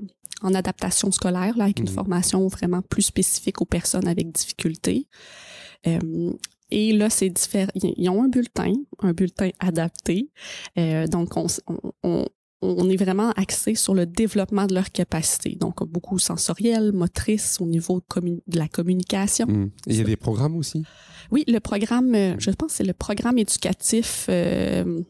[0.42, 1.94] en adaptation scolaire, là, avec une Mhm.
[1.94, 5.06] formation vraiment plus spécifique aux personnes avec difficulté.
[5.86, 6.32] Euh,
[6.70, 7.70] et là, c'est différent.
[7.74, 10.30] Ils ont un bulletin, un bulletin adapté.
[10.78, 11.46] Euh, donc, on,
[12.02, 12.26] on,
[12.62, 15.56] on- est vraiment axé sur le développement de leurs capacités.
[15.56, 19.46] Donc, beaucoup sensorielles, motrices, au niveau de, la communication.
[19.86, 20.82] Et il y a des programmes aussi?
[21.30, 24.26] Oui, le programme, euh, je pense que c'est le programme éducatif.
[24.28, 25.02] euh,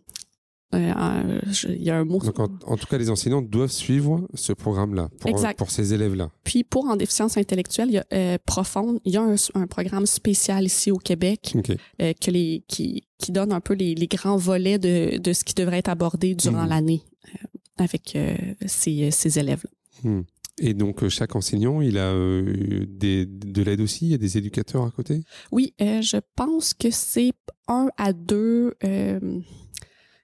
[0.72, 2.18] il y a un mot.
[2.18, 6.30] Donc, en, en tout cas, les enseignants doivent suivre ce programme-là pour, pour ces élèves-là.
[6.44, 9.66] Puis pour en déficience intellectuelle, il y a euh, profonde, il y a un, un
[9.66, 11.54] programme spécial ici au Québec
[12.00, 15.44] euh, que les, qui, qui donne un peu les, les grands volets de, de ce
[15.44, 16.68] qui devrait être abordé durant Mhm.
[16.68, 17.46] l'année euh,
[17.78, 18.34] avec euh,
[18.66, 19.64] ces, ces élèves.
[20.02, 20.22] Hmm.
[20.58, 24.06] Et donc, euh, chaque enseignant, il a euh, des, de l'aide aussi?
[24.06, 25.22] Il y a des éducateurs à côté?
[25.52, 27.32] Oui, euh, je pense que c'est
[27.68, 29.20] un à deux euh,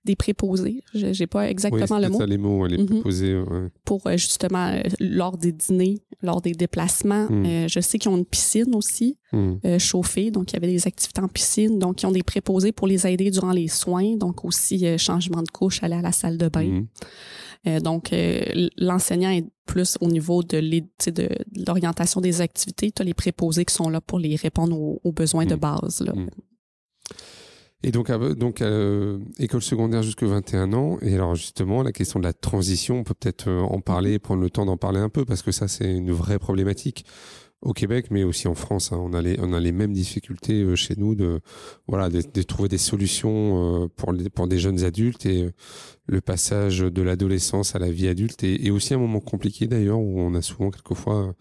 [0.04, 0.82] des préposés.
[0.94, 2.18] Je n'ai pas exactement le mot.
[2.18, 2.86] ça les mots, les Mhm.
[2.86, 3.68] préposés, ouais.
[3.84, 7.26] pour euh, justement euh, lors des dîners, lors des déplacements.
[7.30, 7.46] Mm.
[7.46, 10.86] Euh, je sais qu'ils ont une piscine aussi euh, chauffée, donc il y avait des
[10.86, 14.44] activités en piscine, donc ils ont des préposés pour les aider durant les soins, donc
[14.44, 16.84] aussi euh, changement de couche, aller à la salle de bain.
[17.68, 18.12] Euh, donc
[18.76, 20.60] l'enseignant est plus au niveau de
[21.66, 22.90] l'orientation des activités.
[22.90, 25.58] Tu as les préposés qui sont là pour les répondre aux, aux besoins de Mm.
[25.60, 26.00] base.
[26.04, 26.12] Là.
[27.84, 30.98] Et donc, donc euh, école secondaire jusque 21 ans.
[31.02, 34.40] Et alors, justement, la question de la transition, on peut peut-être euh, en parler, prendre
[34.40, 37.04] le temps d'en parler un peu, parce que ça, c'est une vraie problématique
[37.60, 38.92] au Québec, mais aussi en France.
[38.92, 38.98] hein.
[39.00, 41.40] On, a les, on a les mêmes difficultés euh, chez nous de,
[41.88, 45.26] voilà, de, de trouver des solutions euh, pour, les, pour des jeunes adultes.
[45.26, 45.50] Et
[46.06, 49.98] le passage de l'adolescence à la vie adulte est, est aussi un moment compliqué, d'ailleurs,
[49.98, 51.34] où on a souvent, quelquefois,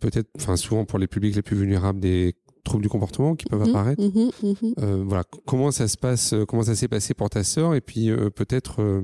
[0.00, 3.62] peut-être, enfin, souvent pour les publics les plus vulnérables, des troubles du comportement qui peuvent
[3.62, 4.02] Mhm, apparaître.
[4.02, 4.74] mhm, mhm.
[4.78, 7.80] Euh, voilà, comment ça se passe, euh, comment ça s'est passé pour ta sœur, et
[7.80, 9.02] puis euh, peut-être euh,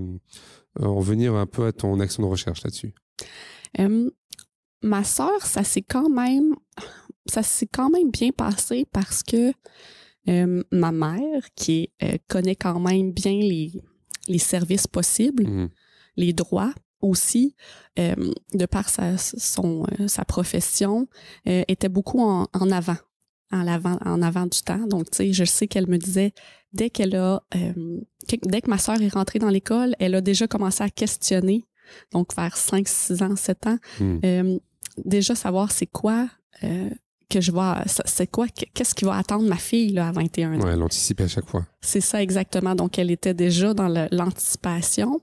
[0.80, 2.94] en venir un peu à ton action de recherche là-dessus?
[4.82, 6.54] Ma sœur, ça s'est quand même,
[7.26, 9.52] ça s'est quand même bien passé parce que
[10.70, 11.90] ma mère, qui
[12.28, 13.72] connaît quand même bien les,
[14.28, 15.68] les services possibles, Mhm.
[16.16, 17.54] les droits aussi,
[17.98, 18.14] euh,
[18.54, 21.08] de par sa, son, euh, sa profession,
[21.48, 22.96] euh, était beaucoup en, en avant,
[23.52, 24.86] en avant, en avant du temps.
[24.86, 26.32] Donc, tu sais, je sais qu'elle me disait,
[26.72, 27.72] dès qu'elle a, euh,
[28.28, 31.64] que- dès que ma sœur est rentrée dans l'école, elle a déjà commencé à questionner,
[32.12, 34.20] donc vers 5, 6 ans, 7 ans, Mhm.
[34.24, 34.58] euh,
[35.04, 36.28] déjà savoir c'est quoi
[36.64, 36.90] euh,
[37.30, 40.64] que je vois, c'est quoi, qu'est-ce qui va attendre ma fille là, à 21 ans.
[40.64, 41.66] Ouais, l'anticiper à chaque fois.
[41.80, 42.74] C'est ça exactement.
[42.74, 45.20] Donc, elle était déjà dans l'anticipation.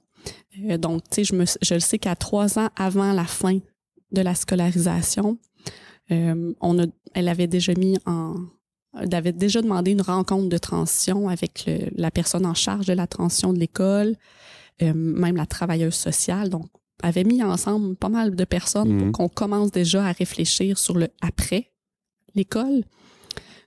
[0.69, 3.59] Euh, donc, tu sais, je, me- je le sais qu'à trois ans avant la fin
[4.11, 5.37] de la scolarisation,
[6.11, 8.35] euh, on a, elle avait déjà mis en,
[8.99, 12.93] elle avait déjà demandé une rencontre de transition avec le- la personne en charge de
[12.93, 14.15] la transition de l'école,
[14.81, 16.49] euh, même la travailleuse sociale.
[16.49, 16.67] Donc,
[17.03, 18.99] avait mis ensemble pas mal de personnes Mhm.
[18.99, 21.71] pour qu'on commence déjà à réfléchir sur le après
[22.35, 22.83] l'école.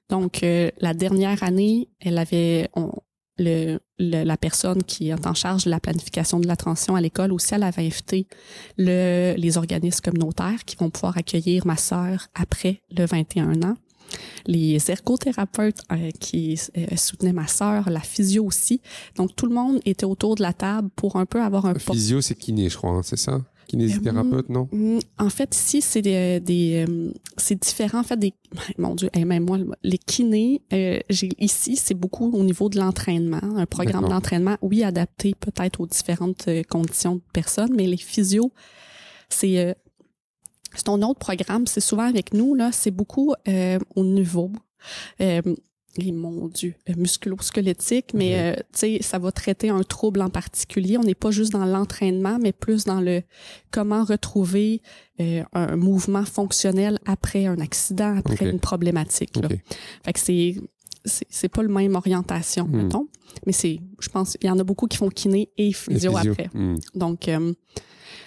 [0.08, 2.92] Donc, euh, la dernière année, elle avait on-
[3.38, 7.00] le, le- la personne qui est en charge de la planification de la transition à
[7.00, 8.26] l'école aussi, elle avait invité
[8.76, 13.76] le, les organismes communautaires qui vont pouvoir accueillir ma sœur après le 21 ans.
[14.46, 18.80] Les ergothérapeutes euh, qui euh, soutenaient ma sœur, la physio aussi.
[19.16, 22.20] Donc, tout le monde était autour de la table pour un peu avoir un Physio,
[22.22, 23.40] c'est kiné, je crois, hein, c'est ça?
[23.68, 24.68] Kinésithérapeute, non?
[24.72, 28.00] Mm, En fait, ici, c'est des, des euh, c'est différent.
[28.00, 28.34] En fait, des,
[28.78, 32.78] mon Dieu, hey, même moi, les kinés, euh, j'ai ici, c'est beaucoup au niveau de
[32.78, 37.96] l'entraînement, un programme d'entraînement, oui, adapté peut-être aux différentes euh, conditions de personnes, mais les
[37.96, 38.50] physios,
[39.28, 39.74] c'est euh,
[40.74, 41.66] c'est un autre programme.
[41.66, 44.50] C'est souvent avec nous là, c'est beaucoup euh, au niveau.
[45.20, 45.42] Euh,
[45.98, 50.30] et mon Dieu, euh, musculo-squelettique, mais euh, tu sais, ça va traiter un trouble en
[50.30, 50.96] particulier.
[50.96, 53.22] On n'est pas juste dans l'entraînement, mais plus dans le
[53.70, 54.80] comment retrouver
[55.20, 59.36] euh, un mouvement fonctionnel après un accident, après une problématique.
[59.36, 59.48] là.
[60.04, 60.54] Fait que c'est
[61.04, 62.82] c'est pas le même orientation, Hmm.
[62.82, 63.08] mettons,
[63.46, 66.16] mais c'est je pense il y en a beaucoup qui font kiné et Et physio,
[66.16, 66.50] après.
[66.54, 66.78] Mhm.
[66.94, 67.52] Donc euh,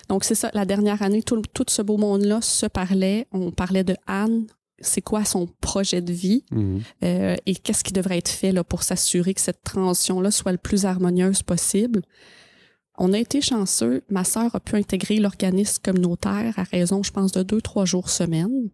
[0.09, 3.51] donc c'est ça la dernière année tout, tout ce beau monde là se parlait, on
[3.51, 4.47] parlait de Anne,
[4.81, 6.81] c'est quoi son projet de vie Mhm.
[7.03, 10.57] euh, et qu'est-ce qui devrait être fait là, pour s'assurer que cette transition-là soit le
[10.57, 12.01] plus harmonieuse possible.
[12.97, 14.03] on a été chanceux.
[14.09, 18.09] Ma sœur a pu intégrer l'organisme communautaire à raison, je pense, de deux, trois jours
[18.11, 18.69] semaine.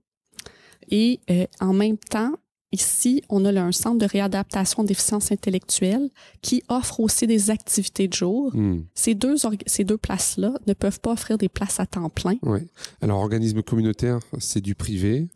[0.89, 2.33] Et euh, en même temps,
[2.73, 6.09] ici, on a un centre de réadaptation déficience intellectuelle
[6.41, 8.51] qui offre aussi des activités de jour.
[8.53, 8.81] Hmm.
[8.95, 12.35] Ces deux, ces deux places-là ne peuvent pas offrir des places à temps plein.
[12.43, 12.65] Ouais.
[13.01, 15.27] Alors, organisme communautaire, c'est du privé?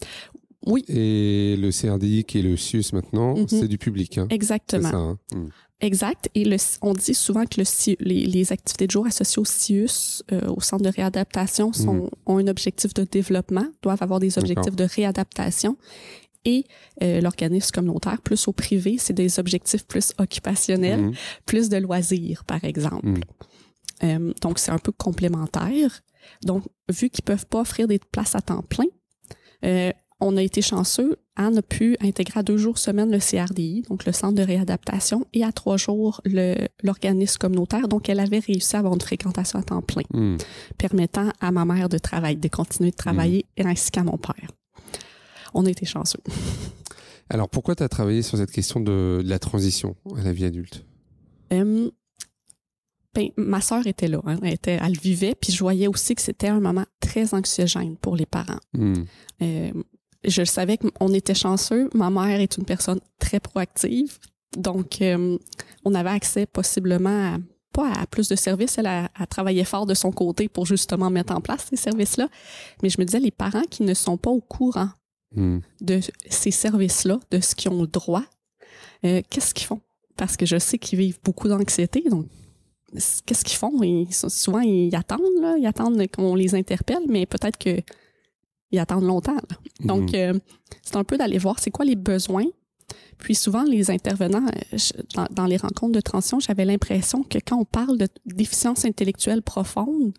[0.67, 0.83] Oui.
[0.87, 3.47] Et le CRDI, qui est le CIUS maintenant, Mhm.
[3.47, 4.17] c'est du public.
[4.17, 4.27] Hein.
[4.29, 4.91] C'est Exactement.
[4.91, 4.97] ça.
[4.97, 5.17] hein.
[5.33, 5.47] Hmm.
[5.79, 6.29] Exact.
[6.35, 10.21] Et le, on dit souvent que le, les, les activités de jour associées au CIUS,
[10.31, 12.09] euh, au centre de réadaptation, sont, Mhm.
[12.27, 15.77] ont un objectif de développement, doivent avoir des objectifs de réadaptation.
[16.45, 16.65] Et
[17.01, 21.13] euh, l'organisme communautaire, plus au privé, c'est des objectifs plus occupationnels, Mhm.
[21.47, 23.19] plus de loisirs, par exemple.
[24.03, 26.01] Euh, donc, c'est un peu complémentaire.
[26.43, 28.85] Donc, vu qu'ils peuvent pas offrir des places à temps plein,
[29.65, 31.17] euh, on a été chanceux.
[31.35, 35.25] Anne a pu intégrer à deux jours semaine le CRDI, donc le centre de réadaptation,
[35.33, 37.87] et à trois jours le- l'organisme communautaire.
[37.87, 40.37] Donc, elle avait réussi à avoir une fréquentation à temps plein, Hmm.
[40.77, 44.51] permettant à ma mère de travailler, de continuer de travailler, et ainsi qu'à mon père.
[45.53, 46.19] On a été chanceux.
[47.29, 50.45] Alors, pourquoi tu as travaillé sur cette question de, de la transition à la vie
[50.45, 50.85] adulte?
[51.53, 51.89] Euh,
[53.13, 54.37] ben, ma sœur était là, hein.
[54.41, 58.15] elle, était, elle vivait, puis je voyais aussi que c'était un moment très anxiogène pour
[58.15, 58.59] les parents.
[58.73, 58.93] Hmm.
[59.41, 59.71] Euh,
[60.23, 61.89] je savais qu'on était chanceux.
[61.93, 64.19] Ma mère est une personne très proactive,
[64.57, 65.37] donc euh,
[65.85, 67.37] on avait accès possiblement à,
[67.73, 68.77] pas à plus de services.
[68.77, 72.29] Elle a, a travaillé fort de son côté pour justement mettre en place ces services-là.
[72.83, 74.89] Mais je me disais, les parents qui ne sont pas au courant
[75.33, 75.59] Hmm.
[75.79, 78.25] de ces services-là, de ce qu'ils ont le droit,
[79.05, 79.79] euh, qu'est-ce qu'ils font?
[80.17, 82.25] Parce que je sais qu'ils vivent beaucoup d'anxiété, donc
[83.25, 83.81] qu'est-ce qu'ils font?
[83.81, 87.79] Ils, souvent, ils attendent, là, ils attendent qu'on les interpelle, mais peut-être que
[88.71, 89.35] ils attendent longtemps.
[89.35, 89.57] là.
[89.81, 90.15] Donc, Mhm.
[90.15, 90.33] euh,
[90.81, 92.45] c'est un peu d'aller voir c'est quoi les besoins.
[93.17, 97.37] Puis souvent, les intervenants, euh, je- dans, dans les rencontres de transition, j'avais l'impression que
[97.45, 100.13] quand on parle de déficience intellectuelle profonde,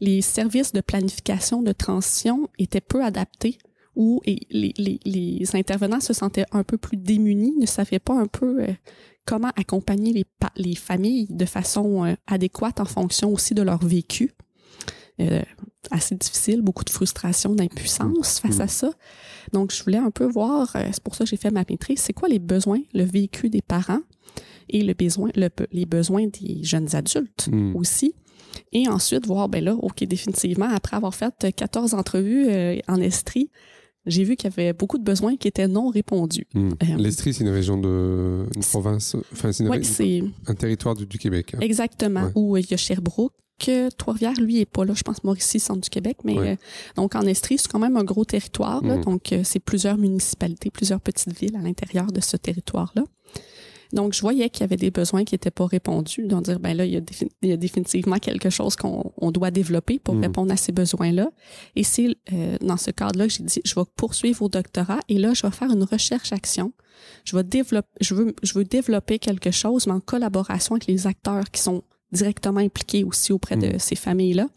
[0.00, 3.58] les services de planification de transition étaient peu adaptés
[3.96, 8.14] ou et les, les- les intervenants se sentaient un peu plus démunis, ne savaient pas
[8.14, 8.72] un peu euh,
[9.26, 10.24] comment accompagner les,
[10.56, 14.32] les familles de façon euh, adéquate en fonction aussi de leur vécu.
[15.20, 15.42] Euh,
[15.90, 18.90] assez difficile, beaucoup de frustration, d'impuissance face à ça.
[19.52, 21.98] Donc, je voulais un peu voir, euh, c'est pour ça que j'ai fait ma maîtrise,
[22.00, 24.00] c'est quoi les besoins, le vécu des parents
[24.68, 27.74] et le besoin, le- les besoins des jeunes adultes Hmm.
[27.76, 28.14] aussi.
[28.72, 33.50] Et ensuite, voir, ben là, OK, définitivement, après avoir fait 14 entrevues euh, en Estrie,
[34.06, 36.46] j'ai vu qu'il y avait beaucoup de besoins qui étaient non répondus.
[36.54, 36.70] Hmm.
[36.82, 38.46] Euh, L'Estrie, c'est une région de.
[38.54, 39.16] une province.
[39.32, 41.52] Enfin, c'est c'est un territoire du, du Québec.
[41.54, 41.58] hein.
[41.60, 42.32] exactement Ouais.
[42.34, 43.32] où il y a Sherbrooke.
[43.96, 44.94] Trois-Rivières, lui, est pas là.
[44.94, 46.18] Je pense Mauricie, centre du Québec.
[46.24, 46.56] Mais euh,
[46.96, 48.82] donc, en Estrie, c'est quand même un gros territoire.
[48.84, 48.96] là.
[48.96, 49.04] Mhm.
[49.04, 53.02] donc, euh, c'est plusieurs municipalités, plusieurs petites villes à l'intérieur de ce territoire-là.
[53.92, 56.28] Donc, je voyais qu'il y avait des besoins qui n'étaient pas répondus.
[56.28, 59.12] Donc, dire, ben là, il y a, défi- il y a définitivement quelque chose qu'on
[59.16, 60.22] on doit développer pour Mhm.
[60.22, 61.28] répondre à ces besoins-là.
[61.74, 65.18] Et c'est euh, dans ce cadre-là que j'ai dit, je vais poursuivre au doctorat et
[65.18, 66.72] là, je vais faire une recherche-action.
[67.24, 71.08] Je vais développer, je veux, je veux développer quelque chose, mais en collaboration avec les
[71.08, 73.78] acteurs qui sont directement impliqués aussi auprès de Mhm.
[73.78, 74.48] ces familles-là.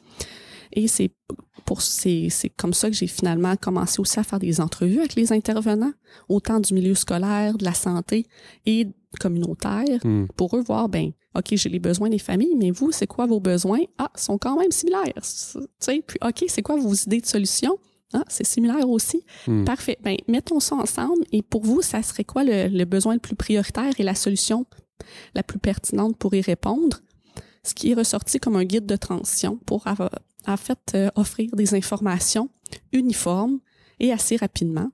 [0.73, 1.11] Et c'est
[1.65, 5.15] pour c'est c'est comme ça que j'ai finalement commencé aussi à faire des entrevues avec
[5.15, 5.93] les intervenants,
[6.29, 8.25] autant du milieu scolaire, de la santé
[8.65, 8.87] et
[9.19, 10.25] communautaire, Hmm.
[10.35, 13.39] pour eux voir ben OK, j'ai les besoins des familles, mais vous, c'est quoi vos
[13.39, 13.81] besoins?
[13.97, 15.03] Ah, ils sont quand même similaires.
[15.15, 17.77] Tu sais, puis OK, c'est quoi vos idées de solutions?
[18.13, 19.23] Ah, c'est similaire aussi.
[19.47, 19.63] Hmm.
[19.65, 19.97] Parfait.
[20.03, 21.23] Ben, mettons ça ensemble.
[21.31, 24.65] Et pour vous, ça serait quoi le, le besoin le plus prioritaire et la solution
[25.33, 26.99] la plus pertinente pour y répondre?
[27.65, 31.49] Ce qui est ressorti comme un guide de transition pour avoir- en fait euh, offrir
[31.55, 32.49] des informations
[32.91, 33.59] uniformes
[33.99, 34.89] et assez rapidement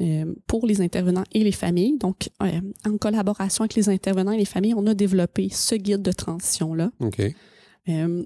[0.00, 1.98] euh, pour les intervenants et les familles.
[1.98, 6.02] Donc, euh, en collaboration avec les intervenants et les familles, on a développé ce guide
[6.02, 7.20] de transition-là OK.
[7.88, 8.24] euh,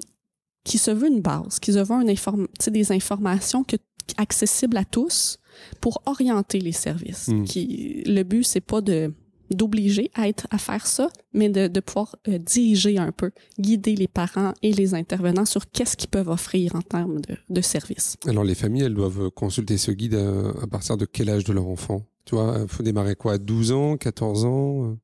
[0.65, 3.77] qui se veut une base, qui se veut une inform- des informations que,
[4.17, 5.39] accessibles à tous
[5.81, 7.29] pour orienter les services.
[7.29, 7.45] Mm.
[7.45, 9.13] Qui, le but, c'est pas de
[9.51, 13.95] d'obliger à être à faire ça, mais de, de pouvoir euh, diriger un peu, guider
[13.95, 18.17] les parents et les intervenants sur qu'est-ce qu'ils peuvent offrir en termes de, de services.
[18.27, 21.53] Alors, les familles, elles doivent consulter ce guide à, à partir de quel âge de
[21.53, 22.03] leur enfant?
[22.25, 23.35] Tu vois, il faut démarrer quoi?
[23.35, 24.95] à 12 ans, 14 ans euh,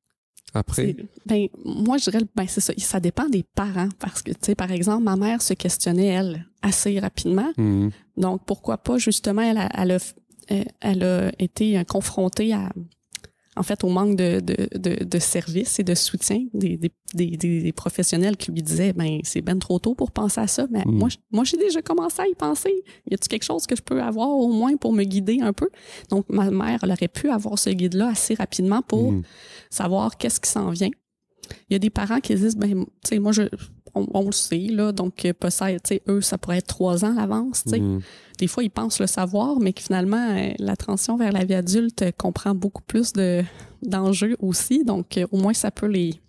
[0.55, 0.97] Après?
[1.27, 2.73] Ben, moi, je dirais, ben, c'est ça.
[2.79, 6.47] Ça dépend des parents parce que, tu sais, par exemple, ma mère se questionnait, elle,
[6.63, 7.53] assez rapidement.
[7.57, 7.91] Hmm.
[8.17, 9.99] Donc, pourquoi pas, justement, elle a, elle a,
[10.51, 12.73] euh, elle a été euh, confrontée à,
[13.61, 17.37] en fait, au manque de, de, de, de services et de soutien des, des, des,
[17.37, 20.67] des- des professionnels qui lui disaient, ben, c'est ben trop tôt pour penser à ça.
[20.71, 20.91] Mais Mm.
[21.01, 22.73] moi, moi, j'ai déjà commencé à y penser.
[23.11, 25.69] Y a-t-il quelque chose que je peux avoir au moins pour me guider un peu?
[26.09, 29.23] Donc, ma mère, elle aurait pu avoir ce guide-là assez rapidement pour Hmm.
[29.71, 30.91] savoir qu'est-ce qui s'en vient.
[31.69, 33.43] Il y a des parents qui disent, ben, tu sais, moi, je,
[33.95, 37.21] on, le sait, là, donc peut-être, tu sais, eux, ça pourrait être trois ans à
[37.21, 37.81] l'avance, tu sais.
[37.81, 38.01] Mhm.
[38.39, 41.55] Des fois, ils pensent le savoir, mais que finalement, euh, la transition vers la vie
[41.55, 43.43] adulte comprend beaucoup plus de
[43.83, 44.85] d'enjeux aussi.
[44.85, 46.21] Donc, euh, au moins, ça peut les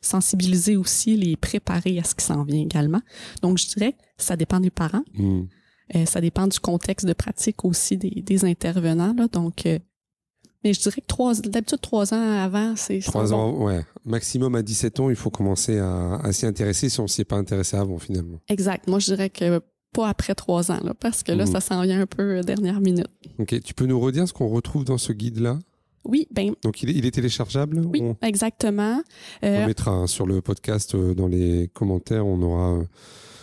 [0.00, 3.00] sensibiliser aussi, les préparer à ce qui s'en vient également.
[3.42, 5.04] Donc, je dirais, ça dépend des parents.
[5.14, 5.48] Mhm.
[5.94, 9.14] Euh, ça dépend du contexte de pratique aussi des, des intervenants.
[9.14, 9.78] Là, donc, euh,
[10.66, 13.34] mais je dirais que trois, d'habitude, trois ans avant, c'est Trois bon.
[13.36, 13.84] ans, ouais.
[14.04, 17.24] Maximum à 17 ans, il faut commencer à, à s'y intéresser si on s'y est
[17.24, 18.40] pas intéressé avant, finalement.
[18.48, 18.88] Exact.
[18.88, 19.60] Moi, je dirais que
[19.92, 21.52] pas après trois ans, là, parce que là, Mhm.
[21.52, 23.06] ça s'en vient un peu euh, dernière minute.
[23.38, 25.58] Ok, tu peux nous redire ce qu'on retrouve dans ce guide-là?
[26.04, 27.80] Oui, ben Donc, il est, il est téléchargeable?
[27.86, 29.02] Oui, on, exactement.
[29.42, 32.84] on Euh, mettra hein, sur le podcast, euh, dans les commentaires, on aura, euh,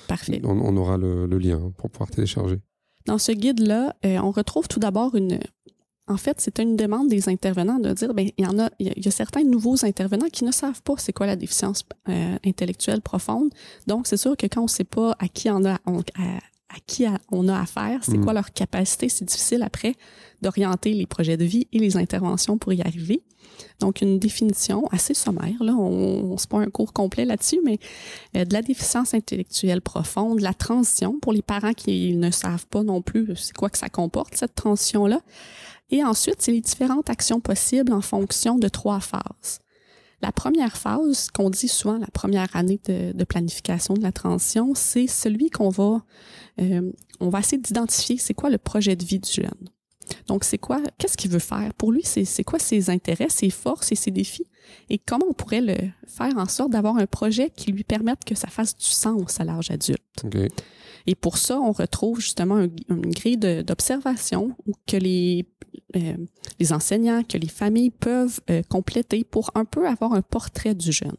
[0.08, 0.40] parfait.
[0.44, 2.60] on, on aura le, le lien pour pouvoir télécharger.
[3.06, 5.40] Dans ce guide-là, on retrouve tout d'abord une.
[6.08, 8.88] En fait, c'est une demande des intervenants de dire, ben, il y en a, il
[9.04, 13.02] y a- certains nouveaux intervenants qui ne savent pas c'est quoi la déficience euh, intellectuelle
[13.02, 13.50] profonde.
[13.88, 16.38] Donc, c'est sûr que quand on ne sait pas à qui on a, on- à,
[16.76, 18.24] à qui on a affaire, c'est Mm.
[18.24, 19.94] quoi leur capacité, c'est difficile après
[20.42, 23.22] d'orienter les projets de vie et les interventions pour y arriver.
[23.80, 27.78] Donc, une définition assez sommaire, là, on, on c'est pas un cours complet là-dessus, mais
[28.36, 32.84] euh, de la déficience intellectuelle profonde, la transition pour les parents qui ne savent pas
[32.84, 35.22] non plus c'est quoi que ça comporte, cette transition-là.
[35.90, 39.60] Et ensuite, c'est les différentes actions possibles en fonction de trois phases.
[40.22, 45.08] La première phase, qu'on dit souvent la première année de, planification de la transition, c'est
[45.08, 46.02] celui qu'on va,
[46.62, 49.70] euh, on va essayer d'identifier c'est quoi le projet de vie du jeune.
[50.28, 51.74] Donc, c'est quoi, qu'est-ce qu'il veut faire?
[51.76, 54.48] Pour lui, c'est quoi ses intérêts, ses forces et ses défis?
[54.90, 55.76] Et comment on pourrait le
[56.08, 59.44] faire en sorte d'avoir un projet qui lui permette que ça fasse du sens à
[59.44, 60.02] l'âge adulte?
[60.24, 60.38] Ok.
[61.06, 64.56] Et pour ça, on retrouve justement un- une grille d'observation
[64.88, 65.46] que les,
[65.98, 66.16] euh,
[66.60, 70.92] les enseignants, que les familles peuvent euh, compléter pour un peu avoir un portrait du
[70.94, 71.18] jeune.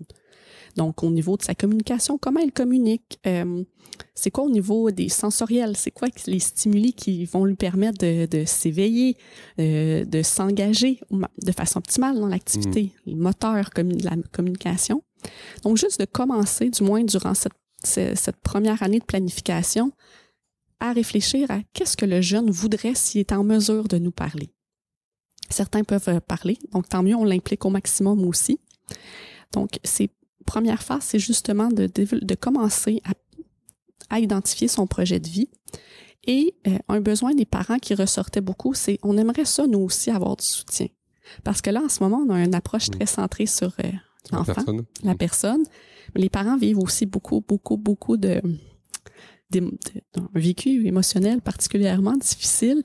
[0.77, 3.19] Donc, au niveau de sa communication, comment il communique?
[3.27, 3.63] Euh,
[4.15, 5.77] c'est quoi au niveau des sensoriels?
[5.77, 9.17] C'est quoi les stimuli qui vont lui permettre de, de s'éveiller,
[9.61, 15.03] euh, de s'engager de façon optimale dans l'activité, les moteurs de la communication?
[15.63, 17.53] Donc, juste de commencer, du moins durant cette
[17.85, 19.93] ce- cette première année de planification
[20.81, 24.49] à réfléchir à qu'est-ce que le jeune voudrait s'il est en mesure de nous parler.
[25.51, 28.59] Certains peuvent euh, parler, donc tant mieux, on l'implique au maximum aussi.
[29.53, 30.09] Donc, ces
[30.45, 33.13] premières phases, c'est justement de, de commencer à,
[34.15, 35.49] à identifier son projet de vie.
[36.27, 40.11] Et euh, un besoin des parents qui ressortait beaucoup, c'est on aimerait ça, nous aussi,
[40.11, 40.87] avoir du soutien.
[41.43, 43.91] Parce que là, en ce moment, on a une approche très centrée sur euh,
[44.33, 45.65] l'enfant personne la personne.
[46.15, 48.41] Mais les parents vivent aussi beaucoup, beaucoup, beaucoup de,
[49.51, 52.83] de- de- vécu émotionnel particulièrement difficile.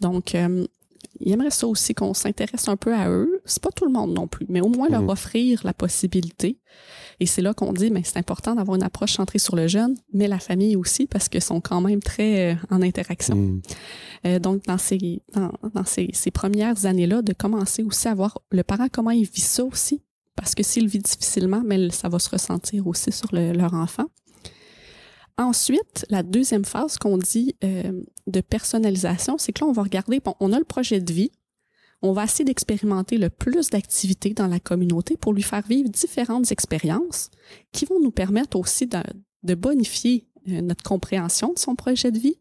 [0.00, 0.66] Donc, euh,
[1.20, 3.40] ils aimeraient ça aussi qu'on s'intéresse un peu à eux.
[3.44, 5.08] C'est pas tout le monde non plus, mais au moins leur Mhm.
[5.10, 6.58] offrir la possibilité.
[7.20, 9.94] Et c'est là qu'on dit, mais c'est important d'avoir une approche centrée sur le jeune,
[10.12, 13.36] mais la famille aussi, parce qu'ils sont quand même très euh, en interaction.
[13.36, 13.62] Mhm.
[14.26, 18.38] Euh, donc, dans ces, dans, dans ces, ces premières années-là, de commencer aussi à voir
[18.50, 20.02] le parent, comment il vit ça aussi.
[20.36, 24.06] Parce que s'il vit difficilement, mais ça va se ressentir aussi sur le- leur enfant.
[25.36, 30.20] Ensuite, la deuxième phase qu'on dit euh, de personnalisation, c'est que là, on va regarder,
[30.20, 31.32] bon, on a le projet de vie,
[32.02, 36.52] on va essayer d'expérimenter le plus d'activités dans la communauté pour lui faire vivre différentes
[36.52, 37.30] expériences
[37.72, 42.36] qui vont nous permettre aussi de, bonifier euh, notre compréhension de son projet de vie.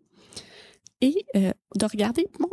[1.02, 2.50] Et euh, de regarder, bon,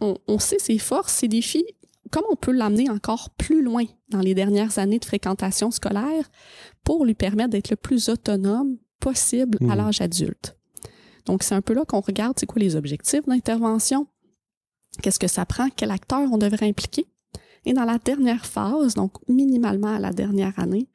[0.00, 1.66] on, on sait ses forces, ses défis,
[2.10, 6.28] comment on peut l'amener encore plus loin dans les dernières années de fréquentation scolaire
[6.82, 9.76] pour lui permettre d'être le plus autonome possible à Mhm.
[9.76, 10.56] l'âge adulte.
[11.26, 14.06] Donc, c'est un peu là qu'on regarde, c'est quoi les objectifs d'intervention,
[15.02, 17.06] qu'est-ce que ça prend, quel acteur on devrait impliquer.
[17.66, 20.86] Et dans la dernière phase, donc minimalement à la dernière année,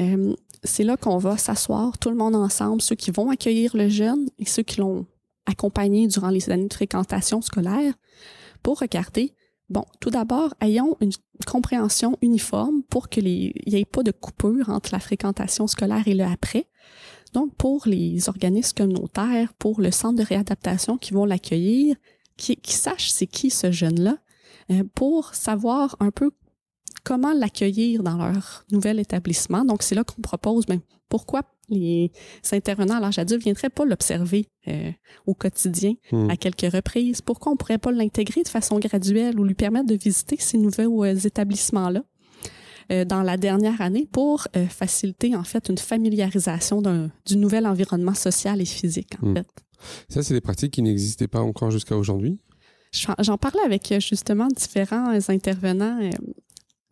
[0.00, 3.88] euh, c'est là qu'on va s'asseoir tout le monde ensemble, ceux qui vont accueillir le
[3.90, 5.04] jeune et ceux qui l'ont
[5.44, 7.92] accompagné durant les années de fréquentation scolaire,
[8.62, 9.34] pour regarder,
[9.68, 11.12] bon, tout d'abord, ayons une
[11.46, 16.24] compréhension uniforme pour qu'il n'y ait pas de coupure entre la fréquentation scolaire et le
[16.24, 16.66] après.
[17.34, 21.96] Donc, pour les organismes communautaires, pour le centre de réadaptation qui vont l'accueillir,
[22.36, 24.16] qui, qui sachent c'est qui ce jeune-là,
[24.70, 26.30] euh, pour savoir un peu
[27.04, 29.64] comment l'accueillir dans leur nouvel établissement.
[29.64, 32.12] Donc, c'est là qu'on propose, ben, pourquoi les
[32.52, 34.90] intervenants à l'âge adulte ne viendraient pas l'observer euh,
[35.26, 36.30] au quotidien Mhm.
[36.30, 37.20] à quelques reprises?
[37.20, 40.58] Pourquoi on ne pourrait pas l'intégrer de façon graduelle ou lui permettre de visiter ces
[40.58, 42.04] nouveaux euh, établissements-là?
[42.92, 47.66] Euh, dans la dernière année pour euh, faciliter en fait une familiarisation d'un- du nouvel
[47.66, 49.34] environnement social et physique en Mm.
[49.36, 49.46] fait.
[50.08, 52.38] Ça, c'est des pratiques qui n'existaient pas encore jusqu'à aujourd'hui?
[53.18, 55.98] J'en parlais avec euh, justement différents intervenants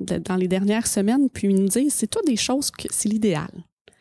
[0.01, 3.51] dans les dernières semaines, puis ils nous disent, c'est tout des choses que c'est l'idéal.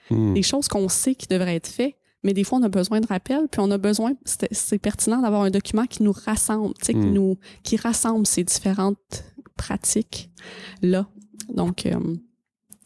[0.09, 0.33] Hmm.
[0.33, 3.07] Des choses qu'on sait qui devraient être faites, mais des fois, on a besoin de
[3.07, 6.85] rappel, puis on a besoin, c'est c'est pertinent d'avoir un document qui nous rassemble, tu
[6.87, 7.13] sais, qui Mm.
[7.13, 9.23] nous, qui rassemble ces différentes
[9.55, 11.07] pratiques-là.
[11.55, 11.99] Donc, euh,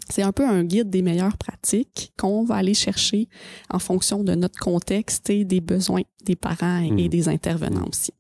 [0.10, 3.28] c'est un peu un guide des meilleures pratiques qu'on va aller chercher
[3.70, 7.00] en fonction de notre contexte et des besoins des parents et, Mm.
[7.00, 8.12] et des intervenants aussi.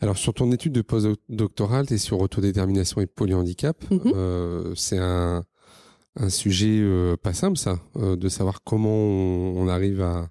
[0.00, 3.76] Alors, sur ton étude de postdoctorale, tu es sur autodétermination et polyhandicap.
[3.90, 4.00] Mhm.
[4.14, 5.44] Euh, c'est un,
[6.16, 10.28] un sujet euh, pas simple, ça, euh, de savoir comment on, on arrive à,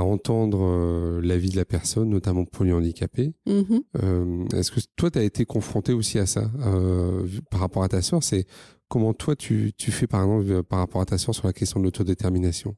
[0.00, 3.32] à entendre euh, la vie de la personne, notamment polyhandicapée.
[3.46, 3.82] Mhm.
[4.02, 7.88] Euh, Est-ce que toi, tu as été confronté aussi à ça euh, par rapport à
[7.88, 8.22] ta sœur?
[8.22, 8.46] C'est
[8.88, 11.52] comment toi, tu, tu fais, par exemple, euh, par rapport à ta sœur sur la
[11.52, 12.74] question de l'autodétermination?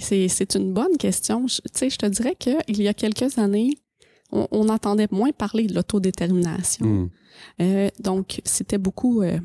[0.00, 1.46] C'est, une bonne question.
[1.46, 3.70] Je- Tu sais, je te dirais qu'il y a quelques années,
[4.32, 6.86] on, on entendait moins parler de l'autodétermination.
[6.86, 7.08] Hmm.
[7.60, 9.22] Euh, donc, c'était beaucoup.
[9.22, 9.38] euh,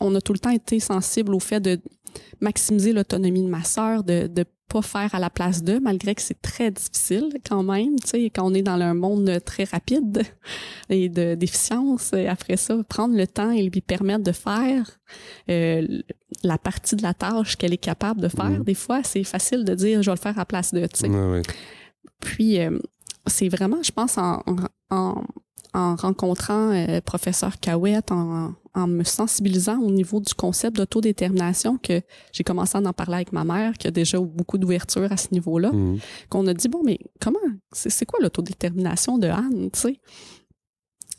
[0.00, 1.80] on a tout le temps été sensible au fait de
[2.40, 6.22] maximiser l'autonomie de ma sœur, de ne pas faire à la place d'eux, malgré que
[6.22, 7.98] c'est très difficile quand même.
[8.00, 10.22] Tu sais, quand on est dans un monde très rapide
[10.88, 14.98] et de d'efficience, et après ça, prendre le temps et lui permettre de faire
[15.50, 15.86] euh,
[16.42, 18.50] la partie de la tâche qu'elle est capable de faire.
[18.50, 18.64] Mhm.
[18.64, 20.88] Des fois, c'est facile de dire je vais le faire à la place d'eux.
[20.88, 21.08] tu sais.
[21.08, 21.42] Ouais, ouais.
[22.20, 22.78] Puis, euh,
[23.30, 24.42] c'est vraiment, je pense, en,
[24.90, 25.24] en,
[25.72, 32.02] en rencontrant euh, professeur Cahouette, en, en me sensibilisant au niveau du concept d'autodétermination que
[32.32, 35.16] j'ai commencé à en parler avec ma mère, qui a déjà eu beaucoup d'ouverture à
[35.16, 35.98] ce niveau-là, Hmm.
[36.28, 37.38] qu'on a dit, bon, mais comment,
[37.72, 40.00] c'est c'est quoi l'autodétermination de Anne, tu sais?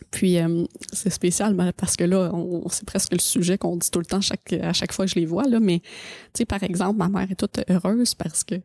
[0.10, 3.90] Puis, euh, c'est spécial mais parce que là, on, c'est presque le sujet qu'on dit
[3.90, 5.60] tout le temps chaque, à chaque fois que je les vois, là.
[5.62, 8.56] Mais, tu sais, par exemple, ma mère est toute heureuse parce que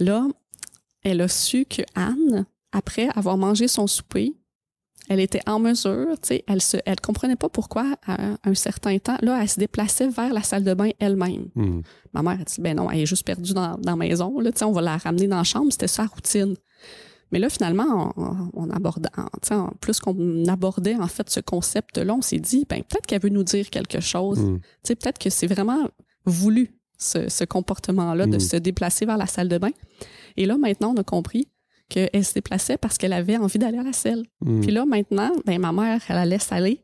[0.00, 0.26] là,
[1.04, 4.34] elle a su que Anne, après avoir mangé son souper,
[5.08, 8.98] elle était en mesure, tu sais, elle se, elle comprenait pas pourquoi, à un certain
[8.98, 11.48] temps, là, elle se déplaçait vers la salle de bain elle-même.
[11.54, 11.80] Hmm.
[12.12, 14.50] Ma mère a dit, ben non, elle est juste perdue dans, dans la maison, là,
[14.50, 16.56] tu sais, on va la ramener dans la chambre, c'était sa routine.
[17.32, 19.08] Mais là, finalement, on, on abordait,
[19.50, 23.28] en, plus qu'on abordait, en fait, ce concept-là, on s'est dit, ben, peut-être qu'elle veut
[23.28, 24.40] nous dire quelque chose.
[24.40, 24.58] Hmm.
[24.58, 25.88] Tu sais, peut-être que c'est vraiment
[26.24, 28.40] voulu, ce, ce comportement-là, de Mm.
[28.40, 29.70] se déplacer vers la salle de bain.
[30.36, 31.48] Et là, maintenant, on a compris
[31.88, 34.24] qu'elle se déplaçait parce qu'elle avait envie d'aller à la selle.
[34.40, 34.60] Hmm.
[34.60, 36.82] Puis là, maintenant, ben, ma mère, elle la laisse aller.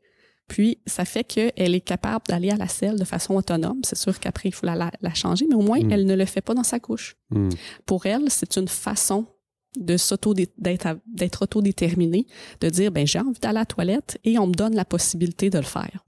[0.48, 3.80] Puis, ça fait qu'elle est capable d'aller à la selle de façon autonome.
[3.84, 5.90] C'est sûr qu'après, il faut la, la- la changer, mais au moins, Mm.
[5.92, 7.16] elle ne le fait pas dans sa couche.
[7.30, 7.48] Hmm.
[7.86, 9.26] Pour elle, c'est une façon
[9.78, 12.26] de s'auto d'être autodéterminée,
[12.60, 15.48] de dire ben j'ai envie d'aller à la toilette et on me donne la possibilité
[15.48, 16.04] de le faire.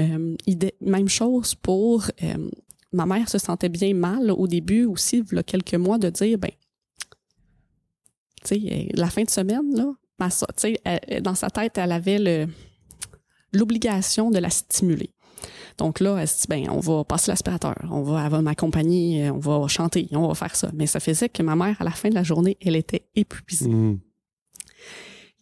[0.00, 2.48] Euh, idée- même chose pour euh,
[2.92, 6.08] ma mère se sentait bien mal au début aussi, il y a quelques mois, de
[6.08, 6.50] dire ben,
[8.44, 10.46] sais, euh, la fin de semaine, là, ma so-
[10.84, 12.46] elle- dans sa tête, elle avait
[13.52, 15.10] l'obligation de la stimuler.
[15.78, 19.28] Donc là, elle se dit, ben, on va passer l'aspirateur, on va, elle va m'accompagner,
[19.28, 20.70] euh, on va chanter, on va faire ça.
[20.74, 23.68] Mais ça faisait que ma mère, à la fin de la journée, elle était épuisée.
[23.70, 23.98] Hmm.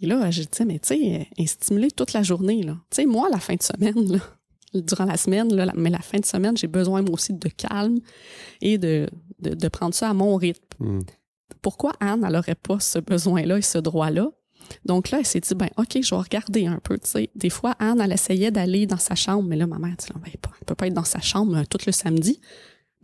[0.02, 1.00] Et là, je disais, mais tu sais,
[1.36, 2.76] elle est stimulée toute la journée, là.
[2.90, 4.18] Tu sais, moi, la fin de semaine, là,
[4.74, 7.98] durant la semaine, là, mais la fin de semaine, j'ai besoin, moi aussi, de calme
[8.60, 9.08] et de,
[9.40, 10.60] de, de prendre ça à mon rythme.
[10.80, 11.00] Hmm.
[11.62, 14.30] Pourquoi Anne, n'aurait pas ce besoin-là et ce droit-là?
[14.84, 16.98] Donc là, elle s'est dit, ben, OK, je vais regarder un peu.
[17.36, 20.20] Des fois, Anne, elle essayait d'aller dans sa chambre, mais là, ma mère dit, non,
[20.24, 22.40] ben, pas- elle peut pas être dans sa chambre euh, tout le samedi.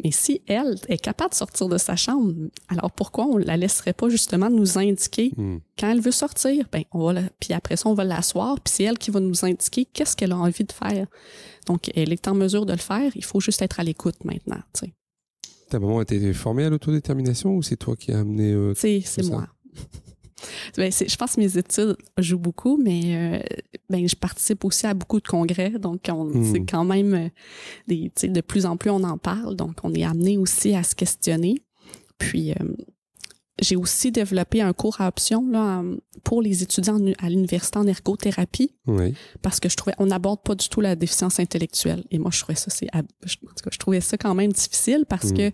[0.03, 2.33] Mais si elle est capable de sortir de sa chambre,
[2.69, 5.59] alors pourquoi on la laisserait pas justement nous indiquer Hmm.
[5.79, 8.73] quand elle veut sortir, ben on va la- puis après ça on va l'asseoir, puis
[8.75, 11.07] c'est elle qui va nous indiquer qu'est-ce qu'elle a envie de faire.
[11.67, 14.63] Donc elle est en mesure de le faire, il faut juste être à l'écoute maintenant.
[15.73, 19.03] Ta maman a été formée à l'autodétermination ou c'est toi qui as amené euh, C'est
[19.31, 19.47] moi.
[20.77, 23.39] Ben, je pense que mes études jouent beaucoup, mais euh,
[23.89, 26.53] ben, je participe aussi à beaucoup de congrès, donc on- Mm.
[26.53, 27.29] c'est quand même euh,
[27.87, 30.97] des, de plus en plus on en parle, donc on est amené aussi à se
[30.97, 31.63] questionner.
[32.19, 32.55] Puis euh,
[33.61, 37.87] j'ai aussi développé un cours à option là, euh, pour les étudiants à l'université en
[37.87, 38.75] ergothérapie.
[38.87, 39.15] Oui.
[39.43, 42.05] parce que je trouvais on n'aborde pas du tout la déficience intellectuelle.
[42.11, 43.07] Et moi je trouvais ça c'est en tout
[43.63, 45.37] cas, je trouvais ça quand même difficile parce Mm.
[45.37, 45.53] que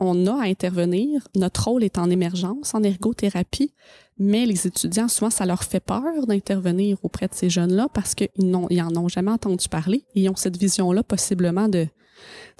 [0.00, 1.26] on a à intervenir.
[1.34, 3.72] Notre rôle est en émergence en ergothérapie.
[4.18, 8.14] Mais les étudiants souvent ça leur fait peur d'intervenir auprès de ces jeunes là parce
[8.16, 10.04] qu'ils n'ont ils en ont jamais entendu parler.
[10.14, 11.86] Et ils ont cette vision là possiblement de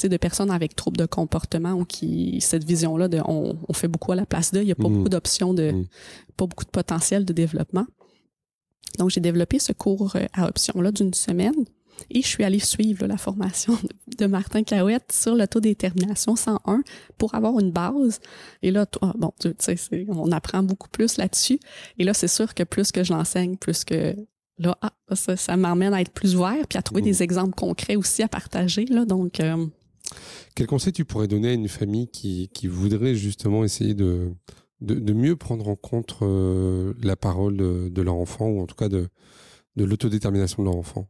[0.07, 3.88] de personnes avec troubles de comportement ou qui cette vision là de on, on fait
[3.88, 4.92] beaucoup à la place d'eux il y a pas Mm.
[4.99, 5.86] beaucoup d'options de Mm.
[6.36, 7.86] pas beaucoup de potentiel de développement
[8.99, 11.55] donc, j'ai développé ce cours euh, à option-là d'une semaine
[12.11, 13.76] et je suis allée suivre là, la formation
[14.18, 16.82] de- Martin Cahouette sur l'autodétermination 101
[17.18, 18.18] pour avoir une base.
[18.62, 19.76] Et là, toi, bon, tu sais,
[20.09, 21.61] on apprend beaucoup plus là-dessus.
[21.99, 24.16] Et là, c'est sûr que plus que je l'enseigne, plus que
[24.59, 27.05] là, ah, ça, ça m'emmène à être plus ouvert, puis à trouver Mm.
[27.05, 28.86] des exemples concrets aussi à partager.
[28.86, 29.66] Là, donc, euh,
[30.54, 34.32] Quel conseil tu pourrais donner à une famille qui, qui voudrait justement essayer de,
[34.80, 38.66] de, de mieux prendre en compte euh, la parole de, de leur enfant ou en
[38.66, 39.09] tout cas de,
[39.76, 41.09] de l'autodétermination de leur enfant?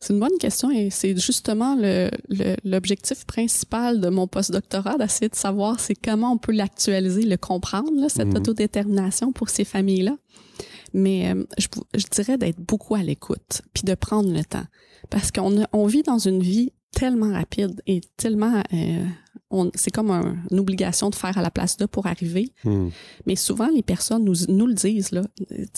[0.00, 5.28] C'est une bonne question et c'est justement le- le- l'objectif principal de mon postdoctorat, d'essayer
[5.28, 8.36] de savoir c'est comment on peut l'actualiser, le comprendre, là, cette Mhm.
[8.36, 10.16] autodétermination pour ces familles-là.
[10.94, 14.64] Mais euh, je, dirais d'être beaucoup à l'écoute, puis de prendre le temps.
[15.10, 18.62] Parce qu'on on vit dans une vie tellement rapide et tellement...
[18.72, 19.04] euh,
[19.76, 22.52] c'est comme un- une obligation de faire à la place d'eux pour arriver.
[22.64, 22.88] Hmm.
[23.24, 25.10] Mais souvent, les personnes nous, nous le disent.
[25.10, 25.22] Là.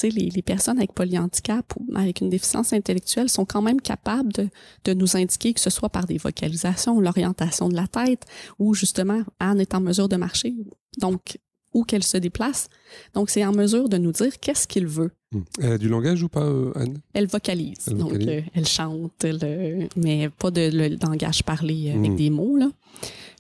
[0.03, 4.49] Les, les personnes avec polyhandicap ou avec une déficience intellectuelle sont quand même capables de,
[4.85, 8.25] de nous indiquer, que ce soit par des vocalisations, l'orientation de la tête,
[8.59, 10.57] ou justement, Anne est en mesure de marcher.
[10.99, 11.39] Donc,
[11.73, 12.69] où qu'elle se déplace.
[13.15, 15.11] Donc, c'est en mesure de nous dire qu'est-ce qu'il veut.
[15.33, 15.41] Hmm.
[15.61, 16.99] Elle a du langage ou pas, euh, Anne?
[17.13, 17.87] Elle vocalise.
[17.89, 18.29] Elle donc, vocalise.
[18.29, 22.17] euh, elle chante, elle, euh, mais pas de le langage parlé avec Mm.
[22.17, 22.57] des mots.
[22.57, 22.71] Là.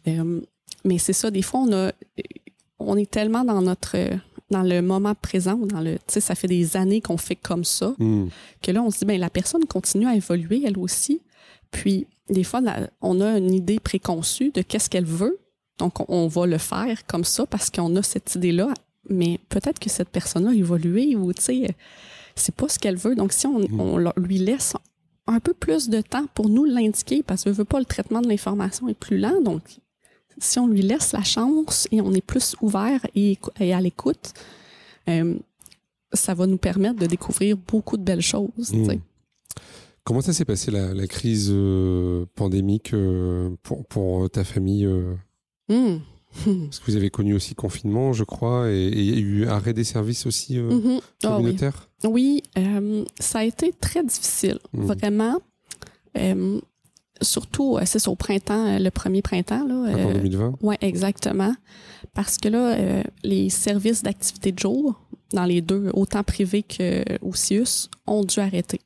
[0.08, 0.40] Euh,
[0.84, 1.92] mais c'est ça, des fois, on, a,
[2.78, 3.96] on est tellement dans notre
[4.50, 8.26] dans le moment présent dans le ça fait des années qu'on fait comme ça Hmm.
[8.62, 11.20] que là on se dit ben la personne continue à évoluer elle aussi
[11.70, 12.60] puis des fois
[13.00, 15.38] on a une idée préconçue de qu'est-ce qu'elle veut
[15.80, 18.68] donc on, va le faire comme ça parce qu'on a cette idée là
[19.08, 21.76] mais peut-être que cette personne a évolué ou tu sais
[22.36, 23.80] c'est pas ce qu'elle veut donc si on, Mm.
[23.80, 24.74] on leur- lui laisse
[25.26, 28.28] un peu plus de temps pour nous l'indiquer parce que veut pas le traitement de
[28.28, 29.62] l'information est plus lent donc
[30.38, 34.32] si on lui laisse la chance et on est plus ouvert et, à l'écoute
[35.08, 35.34] euh,
[36.12, 38.72] ça va nous permettre de découvrir beaucoup de belles choses.
[38.72, 38.98] Hmm.
[40.02, 44.84] Comment ça s'est passé la, la crise euh, pandémique euh, pour, pour ta famille
[45.70, 45.98] euh.
[46.44, 49.46] Parce que vous avez connu aussi confinement, je crois, et et il y a eu
[49.46, 51.00] arrêt des services aussi euh, Mhm.
[51.24, 51.88] Ah oui, communautaires.
[52.04, 54.84] oui euh, ça a été très difficile, Mhm.
[54.86, 55.38] vraiment.
[56.16, 56.60] Euh,
[57.20, 59.66] surtout, euh, c'est au printemps, euh, le premier printemps.
[59.66, 60.54] Là, Printemps euh, 2020.
[60.62, 61.54] Oui, exactement.
[62.14, 65.00] Parce que là, euh, les services d'activité de jour,
[65.32, 68.80] dans les deux, autant privés que au CIUS, ont dû arrêter.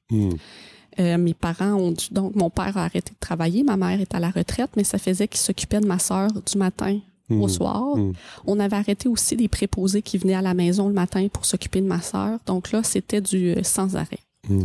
[0.98, 4.14] Euh, mes parents ont dû, donc mon père a arrêté de travailler, ma mère est
[4.14, 6.98] à la retraite, mais ça faisait qu'il s'occupait de ma sœur du matin
[7.30, 7.48] au Hmm.
[7.48, 7.96] soir.
[7.96, 8.12] Mm.
[8.46, 11.80] On avait arrêté aussi des préposés qui venaient à la maison le matin pour s'occuper
[11.80, 12.38] de ma sœur.
[12.44, 14.18] Donc là, c'était du euh, sans arrêt.
[14.48, 14.64] Mm.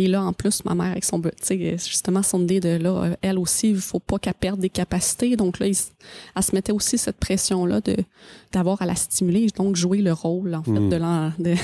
[0.00, 2.90] Et là, en plus, ma mère, avec son, tu sais, justement, son idée de là,
[3.04, 5.34] euh, elle aussi, il faut pas qu'elle perde des capacités.
[5.34, 5.74] Donc là, il
[6.36, 7.96] elle se mettait aussi cette pression-là de,
[8.52, 10.88] d'avoir à la stimuler, donc jouer le rôle, en fait, Mm.
[10.88, 11.54] de, l'en- de,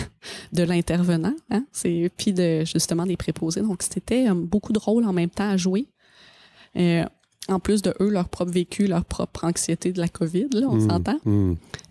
[0.52, 1.34] de l'intervenant.
[1.50, 1.64] Hein?
[1.70, 3.60] C'est, puis de, justement, des préposés.
[3.60, 5.86] Donc, c'était euh, beaucoup de rôles en même temps à jouer.
[6.76, 7.04] Euh,
[7.46, 10.76] en plus de eux, leur propre vécu, leur propre anxiété de la COVID, là, on
[10.76, 10.88] Hmm.
[10.90, 11.18] s'entend.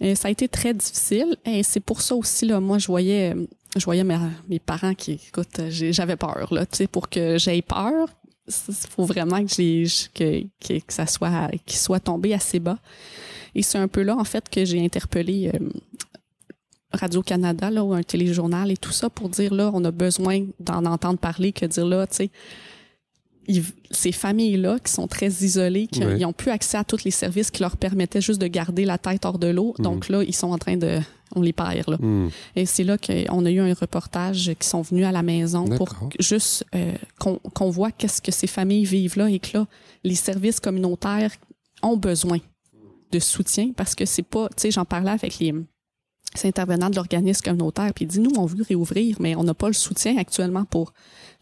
[0.02, 1.38] Et ça a été très difficile.
[1.46, 3.36] Et c'est pour ça aussi, là, moi, je voyais,
[3.76, 4.18] je voyais mes,
[4.50, 8.08] mes parents qui, écoute, j'avais peur, là, tu sais, pour que j'aie peur,
[8.48, 12.78] il faut vraiment que, j'ai, que, que, que ça soit, qu'ils soient tombés assez bas.
[13.56, 15.60] Et c'est un peu là, en fait, que j'ai interpellé euh,
[16.92, 20.86] Radio-Canada, là, ou un téléjournal et tout ça pour dire, là, on a besoin d'en
[20.86, 22.32] entendre parler, que dire, là, tu sais,
[23.48, 26.18] ils- ces familles-là qui sont très isolées, qui Ouais.
[26.20, 28.98] ils ont plus accès à tous les services qui leur permettaient juste de garder la
[28.98, 29.74] tête hors de l'eau.
[29.80, 31.00] Donc là, ils sont en train de...
[31.36, 31.98] On les perd, là.
[32.00, 32.30] Hmm.
[32.56, 35.90] Et c'est là qu'on a eu un reportage qui sont venus à la maison pour
[36.20, 39.68] juste euh, qu'on voit qu'est-ce que ces familles vivent là et que là,
[40.04, 41.32] les services communautaires
[41.82, 42.40] ont besoin
[43.12, 44.48] de soutien parce que c'est pas...
[44.50, 45.54] Tu sais, j'en parlais avec les...
[46.36, 49.54] ces intervenants de l'organisme communautaire, puis ils disent, nous, on veut réouvrir, mais on n'a
[49.54, 50.94] pas le soutien actuellement pour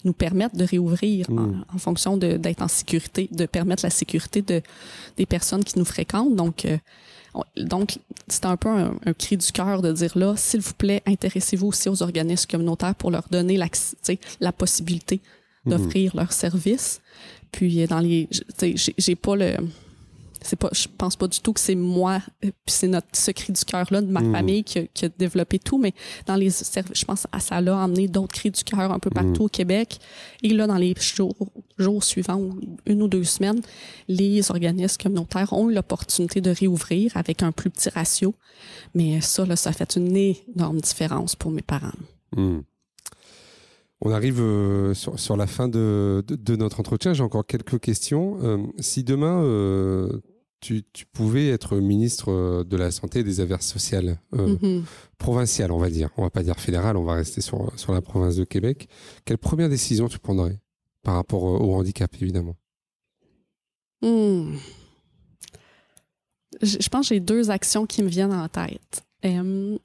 [0.03, 1.65] nous permettre de réouvrir en, Mm.
[1.73, 4.61] en fonction d'être en sécurité, de permettre la sécurité de,
[5.17, 6.35] des personnes qui nous fréquentent.
[6.35, 6.77] Donc, euh,
[7.57, 11.01] donc c'est un peu un, un cri du cœur de dire là, s'il vous plaît,
[11.05, 13.57] intéressez-vous aussi aux organismes communautaires pour leur donner
[14.39, 15.21] la possibilité
[15.65, 17.01] d'offrir leurs services.
[17.51, 18.27] Puis euh, dans les,
[18.75, 19.55] j'ai pas le,
[20.43, 23.31] c'est pas, je pense pas du tout que c'est moi, euh, puis c'est notre ce
[23.31, 24.31] cri du cœur là de ma Mhm.
[24.31, 25.93] famille qui a, qui a développé tout, mais
[26.25, 29.09] dans les services, je pense que ça l'a amené d'autres cris du cœur un peu
[29.09, 29.99] partout au Québec.
[30.43, 31.35] Et là, dans les jours,
[31.77, 33.61] jours suivants, ou une ou deux semaines,
[34.07, 38.33] les organismes communautaires ont eu l'opportunité de réouvrir avec un plus petit ratio.
[38.95, 40.15] Mais ça, là, ça a fait une
[40.55, 41.91] énorme différence pour mes parents.
[42.35, 42.59] Hmm.
[44.03, 47.13] On arrive euh, sur, sur la fin de, de- de notre entretien.
[47.13, 48.37] J'ai encore quelques questions.
[48.41, 50.21] Euh, si demain, euh,
[50.61, 54.85] tu, tu pouvais être ministre euh, de la Santé et des Affaires sociales, euh, Mhm.
[55.17, 58.01] provinciale, on va dire, on va pas dire fédérale, on va rester sur, sur la
[58.01, 58.87] province de Québec,
[59.25, 60.59] quelle première décision tu prendrais
[61.03, 62.55] par rapport euh, au handicap, évidemment?
[64.01, 64.55] Hmm.
[66.61, 69.03] Je, je pense que j'ai deux actions qui me viennent en tête.
[69.25, 69.77] Euh,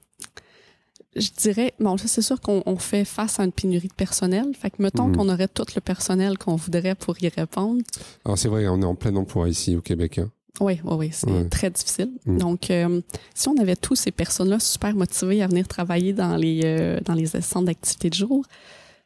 [1.15, 4.53] je dirais, bon, c'est sûr qu'on fait face à une pénurie de personnel.
[4.53, 5.15] Fait que mettons mhm.
[5.15, 7.81] qu'on aurait tout le personnel qu'on voudrait pour y répondre.
[8.23, 10.19] Alors c'est vrai, on est en plein emploi ici au Québec.
[10.19, 10.29] Hein.
[10.59, 12.11] Oui, oui, oui, c'est très difficile.
[12.25, 12.37] Mhm.
[12.37, 13.01] Donc, euh,
[13.33, 17.13] si on avait tous ces personnes-là super motivées à venir travailler dans les, euh, dans
[17.13, 18.45] les centres d'activité de jour,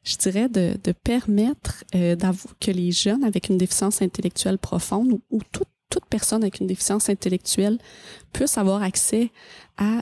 [0.04, 2.16] je dirais de, de permettre euh,
[2.60, 7.10] que les jeunes avec une déficience intellectuelle profonde ou, toute, toute personne avec une déficience
[7.10, 7.78] intellectuelle
[8.34, 9.32] puisse avoir accès
[9.78, 10.02] à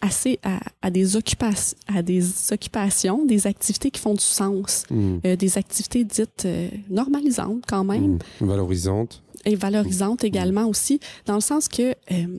[0.00, 0.38] assez
[0.82, 6.04] à, des occupations, à des occupations, des activités qui font du sens, euh, des activités
[6.04, 6.46] dites
[6.90, 8.46] normalisantes quand même, hmm.
[8.46, 10.26] valorisantes et valorisantes hmm.
[10.26, 12.38] également aussi, dans le sens que euh,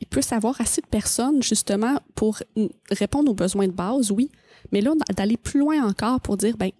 [0.00, 2.38] il peut savoir assez de personnes justement pour
[2.90, 4.30] répondre aux besoins de base, oui,
[4.72, 6.70] mais là d'aller plus loin encore pour dire ben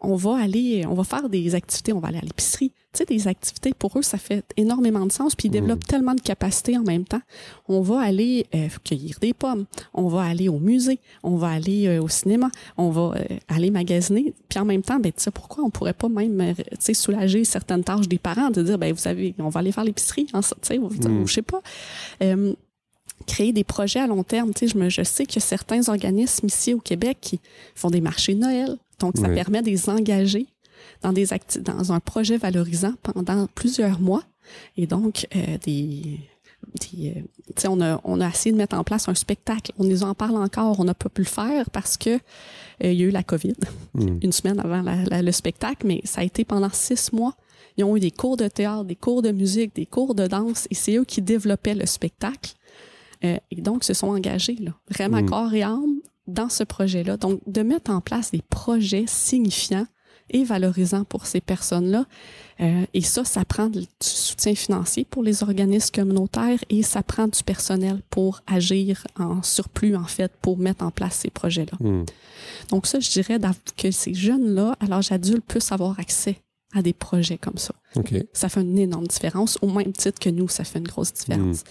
[0.00, 2.72] on va aller, on va faire des activités, on va aller à l'épicerie.
[2.94, 6.14] Tu sais, des activités, pour eux, ça fait énormément de sens, puis ils développent tellement
[6.14, 7.20] de capacités en même temps.
[7.68, 11.88] On va aller euh, cueillir des pommes, on va aller au musée, on va aller
[11.88, 15.30] euh, au cinéma, on va euh, aller magasiner, puis en même temps, ben, tu sais,
[15.32, 18.92] pourquoi on pourrait pas même, tu sais, soulager certaines tâches des parents, de dire, ben,
[18.92, 21.26] vous savez, on va aller faire l'épicerie, hein, tu sais, mm.
[21.26, 21.62] je sais pas
[23.26, 24.52] créer des projets à long terme.
[24.52, 27.40] Tu sais, je, me, je sais a certains organismes ici au Québec qui
[27.74, 30.46] font des marchés de Noël, donc, ça permet de les engager
[31.04, 31.26] dans, des
[31.60, 34.22] dans un projet valorisant pendant plusieurs mois.
[34.76, 36.18] Et donc, euh, des,
[36.80, 39.72] des euh, on, a, on a essayé de mettre en place un spectacle.
[39.78, 42.18] On nous en parle encore, on n'a pas pu le faire parce que euh,
[42.80, 43.54] il y a eu la COVID
[43.94, 44.18] hmm.
[44.22, 47.34] une semaine avant le spectacle, mais ça a été pendant six mois.
[47.76, 50.66] Ils ont eu des cours de théâtre, des cours de musique, des cours de danse,
[50.70, 52.54] et c'est eux qui développaient le spectacle.
[53.22, 55.28] et donc, se sont engagés, là, vraiment hmm.
[55.28, 57.16] corps et âme, dans ce projet-là.
[57.16, 59.86] Donc, de mettre en place des projets signifiants
[60.30, 62.06] et valorisants pour ces personnes-là.
[62.60, 67.26] Euh, et ça, ça prend du soutien financier pour les organismes communautaires et ça prend
[67.26, 71.76] du personnel pour agir en surplus, en fait, pour mettre en place ces projets-là.
[71.80, 72.04] Hmm.
[72.70, 73.38] Donc ça, je dirais
[73.76, 76.36] que ces jeunes-là, à l'âge adulte, puissent avoir accès
[76.74, 77.74] à des projets comme ça.
[78.32, 81.64] Ça fait une énorme différence, au même titre que nous, ça fait une grosse différence.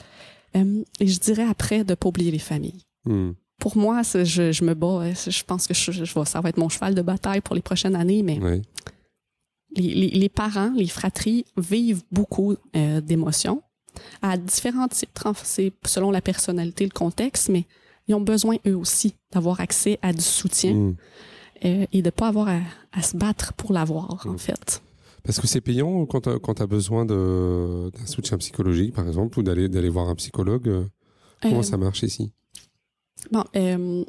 [0.56, 0.80] Hmm.
[0.80, 2.86] Euh, et je dirais après de ne pas oublier les familles.
[3.06, 3.32] Hmm
[3.64, 5.14] pour moi, je, je, me bats.
[5.14, 7.96] Je pense que je, je, ça va être mon cheval de bataille pour les prochaines
[7.96, 8.38] années, mais
[9.78, 13.64] les, les, parents, les fratries vivent beaucoup euh, d'émotions
[14.22, 15.32] à différents titres.
[15.44, 17.64] C'est selon la personnalité, le contexte, mais
[18.10, 20.96] ils ont besoin eux aussi d'avoir accès à du soutien mm.
[21.64, 22.50] euh, et de ne pas avoir
[22.92, 24.40] à, se battre pour l'avoir, en mm.
[24.40, 24.84] fait.
[25.24, 29.90] Parce que c'est payant quand tu as, besoin d'un soutien psychologique, par exemple, ou d'aller
[29.90, 30.68] voir un psychologue.
[30.68, 30.84] Euh,
[31.42, 32.34] comment ça marche ici?
[33.32, 34.04] Bon, euh,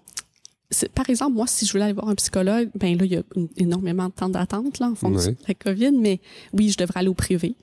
[0.95, 3.23] par exemple, moi, si je voulais aller voir un psychologue, ben là, il y a
[3.57, 6.21] énormément de temps d'attente là, en fonction de la COVID, mais
[6.53, 7.55] oui, je devrais aller au privé.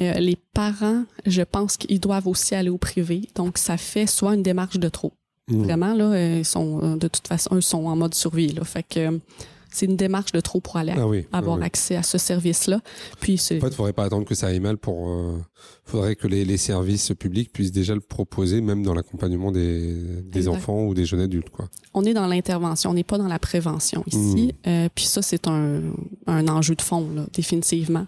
[0.00, 3.28] Euh, les parents, je pense qu'ils doivent aussi aller au privé.
[3.34, 5.12] Donc, ça fait soit une démarche de trop.
[5.48, 5.62] Mmh.
[5.62, 8.48] Vraiment, là, euh, ils sont, de toute façon, ils sont en mode survie.
[8.48, 9.20] Là, fait que
[9.76, 12.80] c'est une démarche de trop pour aller ah avoir ah accès à ce service-là.
[13.20, 15.10] Puis en fait, il faudrait pas attendre que ça aille mal pour.
[15.10, 15.38] Euh,
[15.84, 20.48] faudrait que les, les, services publics puissent déjà le proposer, même dans l'accompagnement des, des
[20.48, 21.68] enfants ou des jeunes adultes, quoi.
[21.92, 24.54] On est dans l'intervention, on n'est pas dans la prévention ici.
[24.64, 24.68] Hmm.
[24.68, 25.82] Euh, puis ça, c'est un,
[26.26, 28.06] un enjeu de fond, là, définitivement.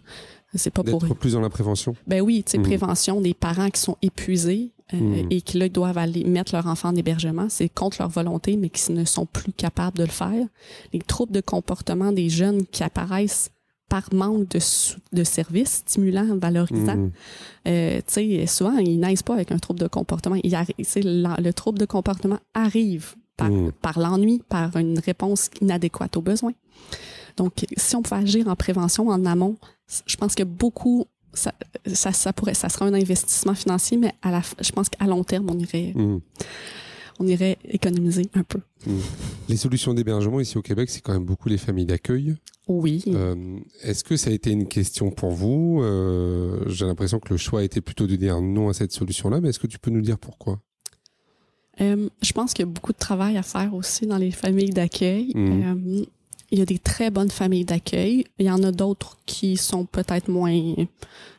[0.55, 1.95] C'est pas pour plus dans la prévention?
[2.07, 2.63] Ben oui, tu sais, hmm.
[2.63, 5.27] prévention des parents qui sont épuisés, euh, hmm.
[5.31, 8.71] et qui là doivent aller mettre leur enfant en hébergement, c'est contre leur volonté, mais
[8.71, 10.47] qui ne sont plus capables de le faire.
[10.93, 13.51] Les troubles de comportement des jeunes qui apparaissent
[13.89, 14.59] par manque de,
[15.13, 16.97] de services stimulants, valorisants.
[16.97, 17.11] Hmm.
[17.67, 20.37] Euh, tu sais, souvent, ils naissent pas avec un trouble de comportement.
[20.43, 23.73] Il le trouble de comportement arrive par, hmm.
[23.83, 26.55] par l'ennui, par une réponse inadéquate aux besoins.
[27.37, 29.57] Donc, si on peut agir en prévention, en amont,
[30.07, 31.53] je pense que beaucoup ça,
[32.13, 35.49] ça, pourrait, ça sera un investissement financier, mais à la, je pense qu'à long terme,
[35.51, 36.21] on irait, hmm.
[37.21, 38.61] on irait économiser un peu.
[38.87, 38.99] Hmm.
[39.49, 42.37] Les solutions d'hébergement ici au Québec, c'est quand même beaucoup les familles d'accueil.
[42.69, 43.03] Oui.
[43.09, 45.81] Euh, est-ce que ça a été une question pour vous?
[45.83, 49.41] Euh, J'ai l'impression que le choix a été plutôt de dire non à cette solution-là,
[49.41, 50.61] mais est-ce que tu peux nous dire pourquoi?
[51.81, 54.71] Euh, Je pense qu'il y a beaucoup de travail à faire aussi dans les familles
[54.71, 55.33] d'accueil.
[55.35, 56.05] Hmm.
[56.51, 58.25] Il y a des très bonnes familles d'accueil.
[58.39, 60.75] Il y en a d'autres qui sont peut-être moins,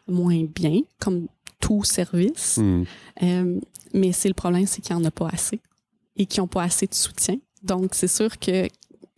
[0.07, 1.27] moins bien, comme
[1.59, 2.57] tout service.
[2.57, 2.83] Hmm.
[3.23, 3.59] Euh,
[3.93, 5.59] mais c'est le problème, c'est qu'il n'y en a pas assez
[6.15, 7.37] et qui n'ont pas assez de soutien.
[7.63, 8.67] Donc, c'est sûr que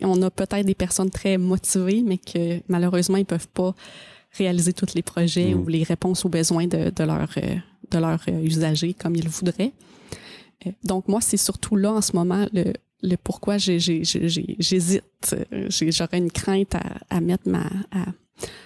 [0.03, 3.75] on a peut-être des personnes très motivées, mais que malheureusement, ils peuvent pas
[4.31, 5.59] réaliser tous les projets hmm.
[5.59, 7.35] ou les réponses aux besoins de, de leurs
[7.91, 9.73] de leur euh, usagers comme ils le voudraient.
[10.65, 12.73] Euh, donc, moi, c'est surtout là, en ce moment, le,
[13.03, 15.03] le pourquoi j'hésite.
[15.69, 18.05] J'aurais une crainte à, à, mettre ma à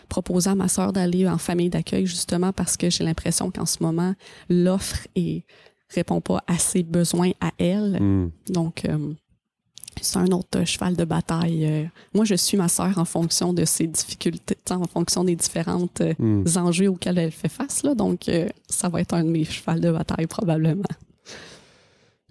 [0.07, 3.83] proposer à ma sœur d'aller en famille d'accueil justement parce que j'ai l'impression qu'en ce
[3.83, 4.13] moment
[4.49, 5.43] l'offre est
[5.89, 7.97] répond pas à ses besoins à elle.
[8.01, 8.31] Hmm.
[8.49, 9.13] Donc, euh,
[10.01, 11.65] c'est un autre cheval de bataille.
[11.65, 16.01] Euh, moi, je suis ma sœur en fonction de ses difficultés, en fonction des différentes
[16.01, 16.43] euh, Hmm.
[16.57, 17.83] enjeux auxquels elle fait face.
[17.83, 17.95] Là.
[17.95, 18.29] Donc,
[18.69, 20.83] ça va être un de mes chevals de bataille probablement.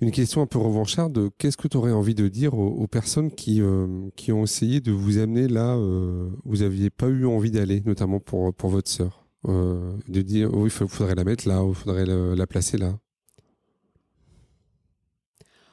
[0.04, 1.30] Une question un peu revancharde.
[1.38, 4.82] Qu'est-ce que tu aurais envie de dire aux, aux personnes qui, euh, qui ont essayé
[4.82, 8.68] de vous amener là euh, où vous n'aviez pas eu envie d'aller, notamment pour, pour
[8.68, 12.46] votre sœur Euh, De dire, oui, il faudrait la mettre là, il faudrait la, la
[12.46, 12.98] placer là?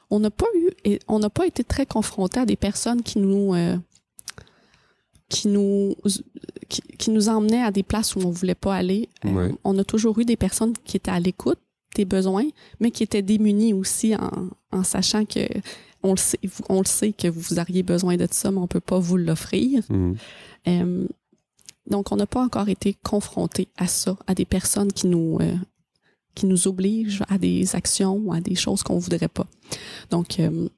[0.08, 3.18] On n'a pas eu, et on n'a pas été très confronté à des personnes qui
[3.18, 3.76] nous, euh,
[5.28, 5.94] qui nous,
[6.70, 9.10] qui, qui nous emmenaient à des places où on voulait pas aller.
[9.26, 11.60] Euh, on a toujours eu des personnes qui étaient à l'écoute
[11.94, 12.46] des besoins,
[12.80, 14.30] mais qui étaient démunies aussi en,
[14.70, 15.46] en sachant que
[16.02, 18.80] on le sait, on le sait que vous auriez besoin de ça, mais on peut
[18.80, 19.84] pas vous l'offrir.
[20.68, 21.06] Euh,
[21.88, 25.54] donc, on n'a pas encore été confronté à ça, à des personnes qui nous, euh,
[26.34, 29.46] qui nous obligent à des actions ou à des choses qu'on voudrait pas.
[30.10, 30.68] Donc, euh,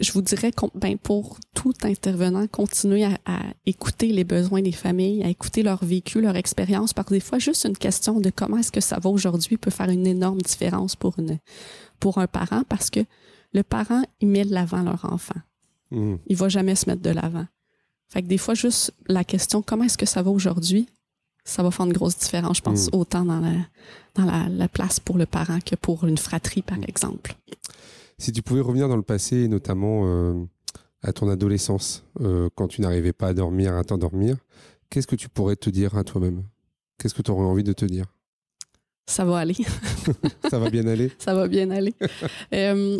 [0.00, 5.22] je vous dirais, ben, pour tout intervenant, continuez à, à écouter les besoins des familles,
[5.22, 8.56] à écouter leur vécu, leur expérience, parce que des fois, juste une question de comment
[8.58, 11.38] est-ce que ça va aujourd'hui peut faire une énorme différence pour, une,
[12.00, 13.00] pour un parent, parce que
[13.52, 15.40] le parent, il met de l'avant leur enfant
[15.92, 16.18] Hmm.
[16.28, 17.46] il va jamais se mettre de l'avant.
[18.08, 20.86] Fait que des fois, juste la question comment est-ce que ça va aujourd'hui,
[21.42, 22.90] ça va faire une grosse différence, je pense, Mm.
[22.96, 23.50] autant dans, la,
[24.14, 26.84] dans la, la place pour le parent que pour une fratrie, par Mm.
[26.86, 27.34] exemple.
[28.20, 30.34] Si tu pouvais revenir dans le passé, notamment euh,
[31.02, 34.36] à ton adolescence, euh, quand tu n'arrivais pas à dormir, à t'endormir,
[34.90, 36.44] qu'est-ce que tu pourrais te dire à toi-même?
[36.98, 38.04] Qu'est-ce que tu aurais envie de te dire?
[39.06, 39.56] Ça va aller,
[40.50, 41.10] Ça va bien aller?
[41.18, 41.94] Ça va bien aller.
[42.54, 42.98] euh,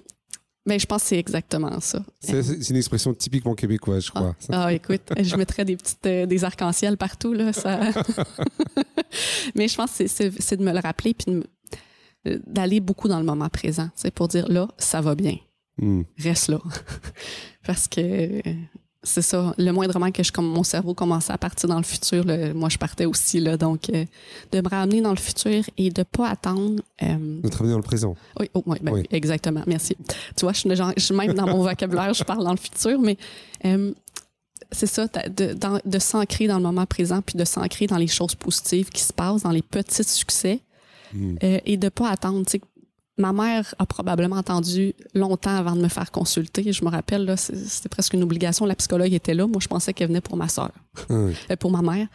[0.65, 2.03] ben, je pense que c'est exactement ça.
[2.21, 4.35] C'est une expression typiquement québécoise, je crois.
[4.39, 4.65] ça.
[4.65, 7.81] Ah, écoute, je mettrais des petites euh, des arcs-en-ciel partout là, ça.
[9.55, 11.45] Mais je pense que c'est- de me le rappeler puis de me-
[12.25, 15.37] d'aller beaucoup dans le moment présent, c'est pour dire là, ça va bien.
[15.79, 16.03] Hmm.
[16.19, 16.59] reste là.
[17.67, 18.41] Parce que euh,
[19.03, 22.23] c'est ça, le moindrement que je, comme mon cerveau commençait à partir dans le futur,
[22.25, 23.57] là, moi je partais aussi là.
[23.57, 24.05] Donc, euh,
[24.53, 26.83] de me ramener dans le futur et de pas attendre.
[27.03, 28.15] euh, De travailler dans le présent.
[28.39, 29.07] oui, oh, oui, ben Oui.
[29.11, 29.63] exactement.
[29.67, 29.97] Merci.
[30.37, 32.51] Tu vois, je suis, le genre- je suis même dans mon vocabulaire, je parle dans
[32.53, 33.17] le futur, mais
[33.65, 33.95] euh,
[34.73, 38.91] c'est ça, de s'ancrer dans le moment présent, puis de s'ancrer dans les choses positives
[38.91, 40.61] qui se passent, dans les petits succès,
[41.15, 41.37] Hmm.
[41.43, 42.45] euh, et de pas attendre.
[42.47, 42.61] tu sais,
[43.19, 46.73] Ma mère a probablement attendu longtemps avant de me faire consulter.
[46.73, 48.65] Je me rappelle, là, c'était presque une obligation.
[48.65, 49.47] La psychologue était là.
[49.47, 51.35] Moi, je pensais qu'elle venait pour ma soeur, Ah oui.
[51.59, 52.07] pour ma mère.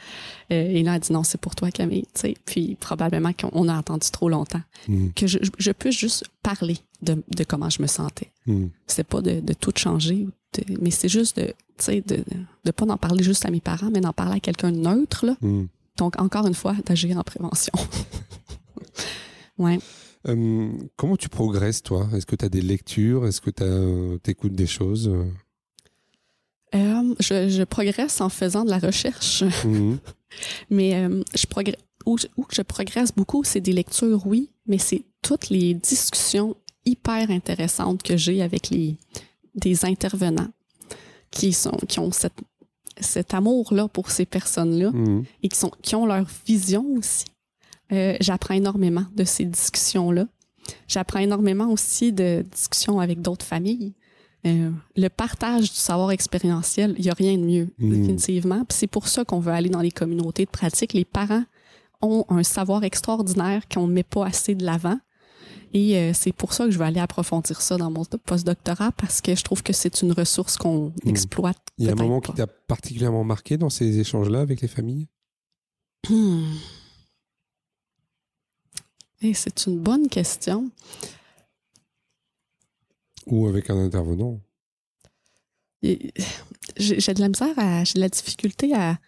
[0.51, 2.07] Euh, et là, elle a dit non, c'est pour toi, Camille.
[2.15, 2.33] tu sais.
[2.45, 4.61] Puis probablement qu'on a attendu trop longtemps.
[4.87, 5.09] Hmm.
[5.15, 8.31] Que je, je puisse juste parler de, de comment je me sentais.
[8.47, 8.67] Hmm.
[8.87, 11.53] C'est pas de, de tout changer, de- mais c'est juste de,
[11.87, 12.23] de
[12.65, 15.27] ne pas en parler juste à mes parents, mais d'en parler à quelqu'un de neutre.
[15.27, 15.35] Là.
[15.97, 17.73] Donc, encore une fois, d'agir en prévention.
[19.57, 19.79] ouais.
[20.27, 22.09] Euh, comment tu progresses, toi?
[22.13, 23.25] Est-ce que tu as des lectures?
[23.27, 25.11] Est-ce que tu écoutes des choses?
[26.73, 29.97] Euh, je, je progresse en faisant de la recherche, Mhm.
[30.69, 34.77] mais euh, je progresse, où, je- où je progresse beaucoup, c'est des lectures, oui, mais
[34.77, 38.95] c'est toutes les discussions hyper intéressantes que j'ai avec les
[39.55, 40.49] des intervenants
[41.31, 42.37] qui sont qui ont cette,
[42.99, 45.23] cet amour-là pour ces personnes-là Mhm.
[45.43, 47.23] et qui, sont, qui ont leur vision aussi.
[47.91, 50.25] Euh, J'apprends énormément de ces discussions-là.
[50.87, 53.93] J'apprends énormément aussi de discussions avec d'autres familles.
[54.47, 57.89] Euh, le partage du savoir expérientiel, il n'y a rien de mieux, Mm.
[57.89, 58.65] définitivement.
[58.65, 60.93] Puis c'est pour ça qu'on veut aller dans les communautés de pratique.
[60.93, 61.43] Les parents
[62.01, 64.99] ont un savoir extraordinaire qu'on ne met pas assez de l'avant.
[65.73, 69.19] Et euh, c'est pour ça que je veux aller approfondir ça dans mon postdoctorat parce
[69.21, 71.09] que je trouve que c'est une ressource qu'on Mm.
[71.09, 71.57] exploite.
[71.77, 72.29] Il y a un moment pas.
[72.31, 75.07] qui t'a particulièrement marqué dans ces échanges-là avec les familles?
[76.09, 76.43] Hmm.
[79.25, 80.69] Eh, c'est une bonne question.
[83.25, 84.39] Ou avec un intervenant
[85.81, 87.55] J'ai de la misère,
[87.85, 88.99] j'ai de la difficulté à,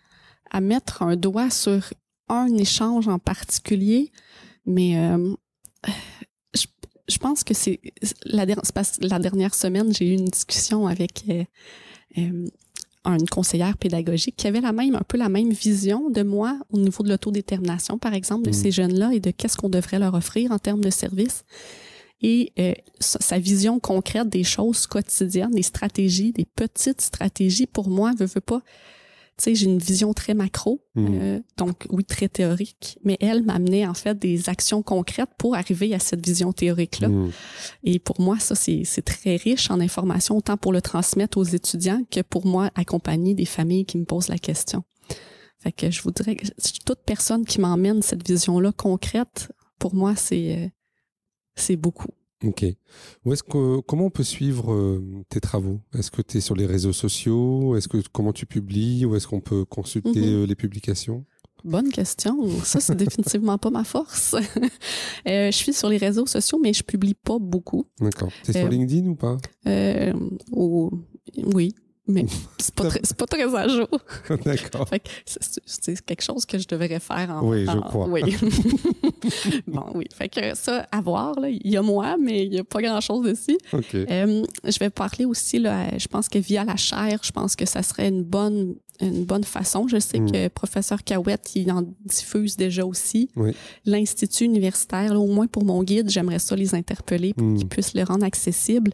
[0.49, 1.93] à mettre un doigt sur
[2.29, 4.11] un échange en particulier,
[4.65, 5.35] mais euh,
[6.55, 6.65] je,
[7.07, 7.79] je pense que c'est
[8.25, 11.43] la dernière semaine, j'ai eu une discussion avec euh,
[12.17, 12.47] euh,
[13.15, 16.77] une conseillère pédagogique qui avait la même, un peu la même vision de moi au
[16.77, 18.53] niveau de l'autodétermination, par exemple, de Mhm.
[18.53, 21.43] ces jeunes-là et de qu'est-ce qu'on devrait leur offrir en termes de services.
[22.21, 27.89] Et euh, sa, sa vision concrète des choses quotidiennes, des stratégies, des petites stratégies, pour
[27.89, 28.61] moi, veut, veut pas.
[29.37, 31.19] Tu sais, j'ai une vision très macro, Mhm.
[31.21, 35.93] euh, donc oui, très théorique, mais elle m'amenait en fait des actions concrètes pour arriver
[35.93, 37.09] à cette vision théorique-là.
[37.09, 37.31] Mhm.
[37.83, 42.01] Et pour moi, ça, c'est très riche en information, autant pour le transmettre aux étudiants
[42.09, 44.83] que pour moi, accompagner des familles qui me posent la question.
[45.59, 46.47] Fait que je vous dirais que
[46.85, 50.67] toute personne qui m'emmène cette vision-là concrète, pour moi, c'est euh,
[51.55, 52.09] c'est beaucoup.
[52.43, 52.65] Ok.
[53.25, 55.79] Où est-ce que, comment on peut suivre euh, tes travaux?
[55.97, 57.75] Est-ce que tu es sur les réseaux sociaux?
[57.75, 59.05] Est-ce que comment tu publies?
[59.05, 60.43] Ou est-ce qu'on peut consulter Mhm.
[60.43, 61.25] euh, les publications?
[61.65, 62.47] Bonne question.
[62.63, 64.35] Ça, c'est définitivement pas ma force.
[65.27, 67.85] Euh, je suis sur les réseaux sociaux, mais je publie pas beaucoup.
[67.99, 68.29] D'accord.
[68.45, 69.35] Tu es sur LinkedIn ou pas?
[70.55, 71.73] oui,
[72.07, 72.25] mais
[72.59, 73.87] c'est pas, très- c'est pas très à jour.
[74.45, 74.87] D'accord.
[74.89, 78.07] Fait que c'est- quelque chose que je devrais faire en Oui, je crois.
[78.07, 78.21] Oui.
[79.67, 80.05] bon, oui.
[80.15, 82.81] Fait que ça, à voir, là, il y a moi, mais il y a pas
[82.81, 83.57] grand-chose dessus.
[83.73, 83.93] Ok.
[83.95, 87.65] Euh, je vais parler aussi, là, je pense que via la chaire, je pense que
[87.65, 89.87] ça serait une bonne, une bonne façon.
[89.87, 90.31] Je sais Mm.
[90.31, 93.29] que professeur Cahouette, il en diffuse déjà aussi.
[93.35, 93.51] Oui.
[93.85, 97.57] L'Institut universitaire, là, au moins pour mon guide, j'aimerais ça les interpeller pour Mm.
[97.57, 98.91] qu'ils puissent le rendre accessible.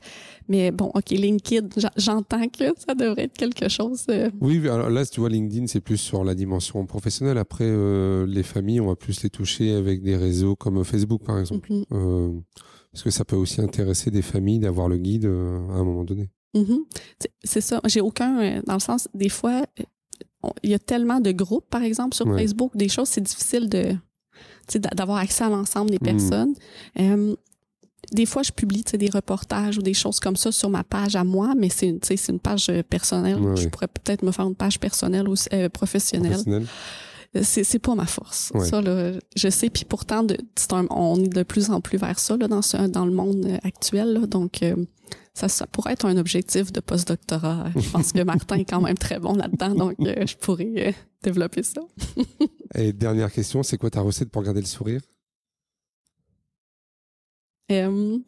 [0.49, 4.06] Mais bon, OK, LinkedIn, j'en- j'entends que ça devrait être quelque chose.
[4.10, 7.38] euh, Oui, alors là, tu vois, LinkedIn, c'est plus sur la dimension professionnelle.
[7.38, 11.39] Après, euh, les familles, on va plus les toucher avec des réseaux comme Facebook, par
[11.39, 11.72] exemple.
[11.72, 12.32] mhm, Euh,
[12.91, 16.04] parce que ça peut aussi intéresser des familles d'avoir le guide euh, à un moment
[16.04, 16.30] donné.
[16.56, 16.80] mhm.
[17.20, 17.82] C'est- C'est ça.
[17.88, 19.66] J'ai aucun, dans le sens, des fois,
[20.64, 22.41] il y a tellement de groupes, par exemple, sur Ouais.
[22.41, 23.96] Facebook, des choses, c'est difficile de
[24.96, 26.06] d'avoir accès à l'ensemble des Mm.
[26.06, 26.54] personnes.
[27.00, 27.36] Euh,
[28.14, 31.24] des fois, je publie des reportages ou des choses comme ça sur ma page à
[31.26, 31.88] moi, mais c'est
[32.30, 33.39] une, page euh, personnelle.
[33.39, 36.32] Ouais, je pourrais peut-être me faire une page personnelle ou euh, professionnelle.
[36.32, 36.66] Professionnel.
[37.36, 38.52] Euh, C'est c'est pas ma force.
[38.54, 38.66] Ouais.
[38.66, 39.70] Ça, là, je sais.
[39.70, 42.62] Puis pourtant, de, c'est un- on est de plus en plus vers ça là, dans,
[42.62, 44.14] ce, dans le monde euh, actuel.
[44.14, 44.28] là.
[44.28, 44.76] donc, euh,
[45.34, 47.72] ça, ça pourrait être un objectif de postdoctorat.
[47.76, 50.92] Je pense que Martin est quand même très bon là-dedans, donc euh, je pourrais euh,
[51.22, 51.82] développer ça.
[52.76, 55.02] Et dernière question, c'est quoi ta recette pour garder le sourire?
[57.72, 58.20] Euh,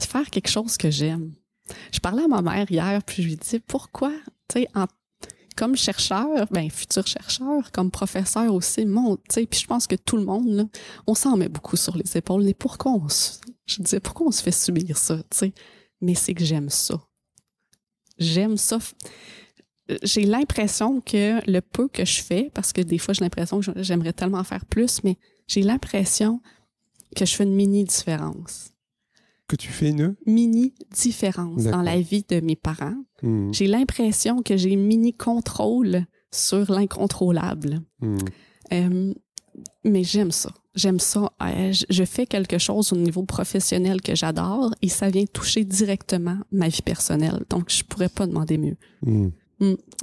[0.00, 1.32] faire quelque chose que j'aime.
[1.92, 4.12] Je parlais à ma mère hier, puis je lui dis pourquoi,
[4.48, 4.86] tu sais, en-
[5.58, 9.96] comme chercheur, ben futur chercheur, comme professeur aussi, mon, tu sais, puis je pense que
[9.96, 10.64] tout le monde, là,
[11.08, 12.44] on s'en met beaucoup sur les épaules.
[12.44, 15.52] Mais pourquoi on se, je disais, pourquoi on se fait subir ça, tu sais?
[16.00, 17.02] Mais c'est que j'aime ça.
[18.18, 18.78] J'aime ça.
[20.04, 23.82] J'ai l'impression que le peu que je fais, parce que des fois j'ai l'impression que
[23.82, 26.40] j'aimerais tellement faire plus, mais j'ai l'impression
[27.16, 28.70] que je fais une mini différence.
[29.48, 32.94] Que tu fais une Mini différence dans la vie de mes parents.
[33.22, 37.80] Hmm, J'ai l'impression que j'ai mini contrôle sur l'incontrôlable.
[38.00, 38.18] hmm.
[38.72, 39.14] Euh,
[39.84, 40.50] mais j'aime ça.
[40.74, 41.32] J'aime ça.
[41.42, 46.36] Euh, je- fais quelque chose au niveau professionnel que j'adore et ça vient toucher directement
[46.52, 47.42] ma vie personnelle.
[47.50, 48.76] Donc, je pourrais pas demander mieux.
[49.02, 49.30] Hmm.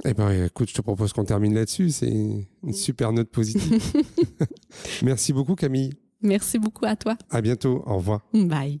[0.04, 1.90] Eh ben, écoute, je te propose qu'on termine là-dessus.
[1.90, 3.80] C'est une super note positive.
[5.02, 5.94] Merci beaucoup, Camille.
[6.20, 7.16] Merci beaucoup à toi.
[7.30, 7.82] À bientôt.
[7.86, 8.20] Au revoir.
[8.34, 8.80] Bye.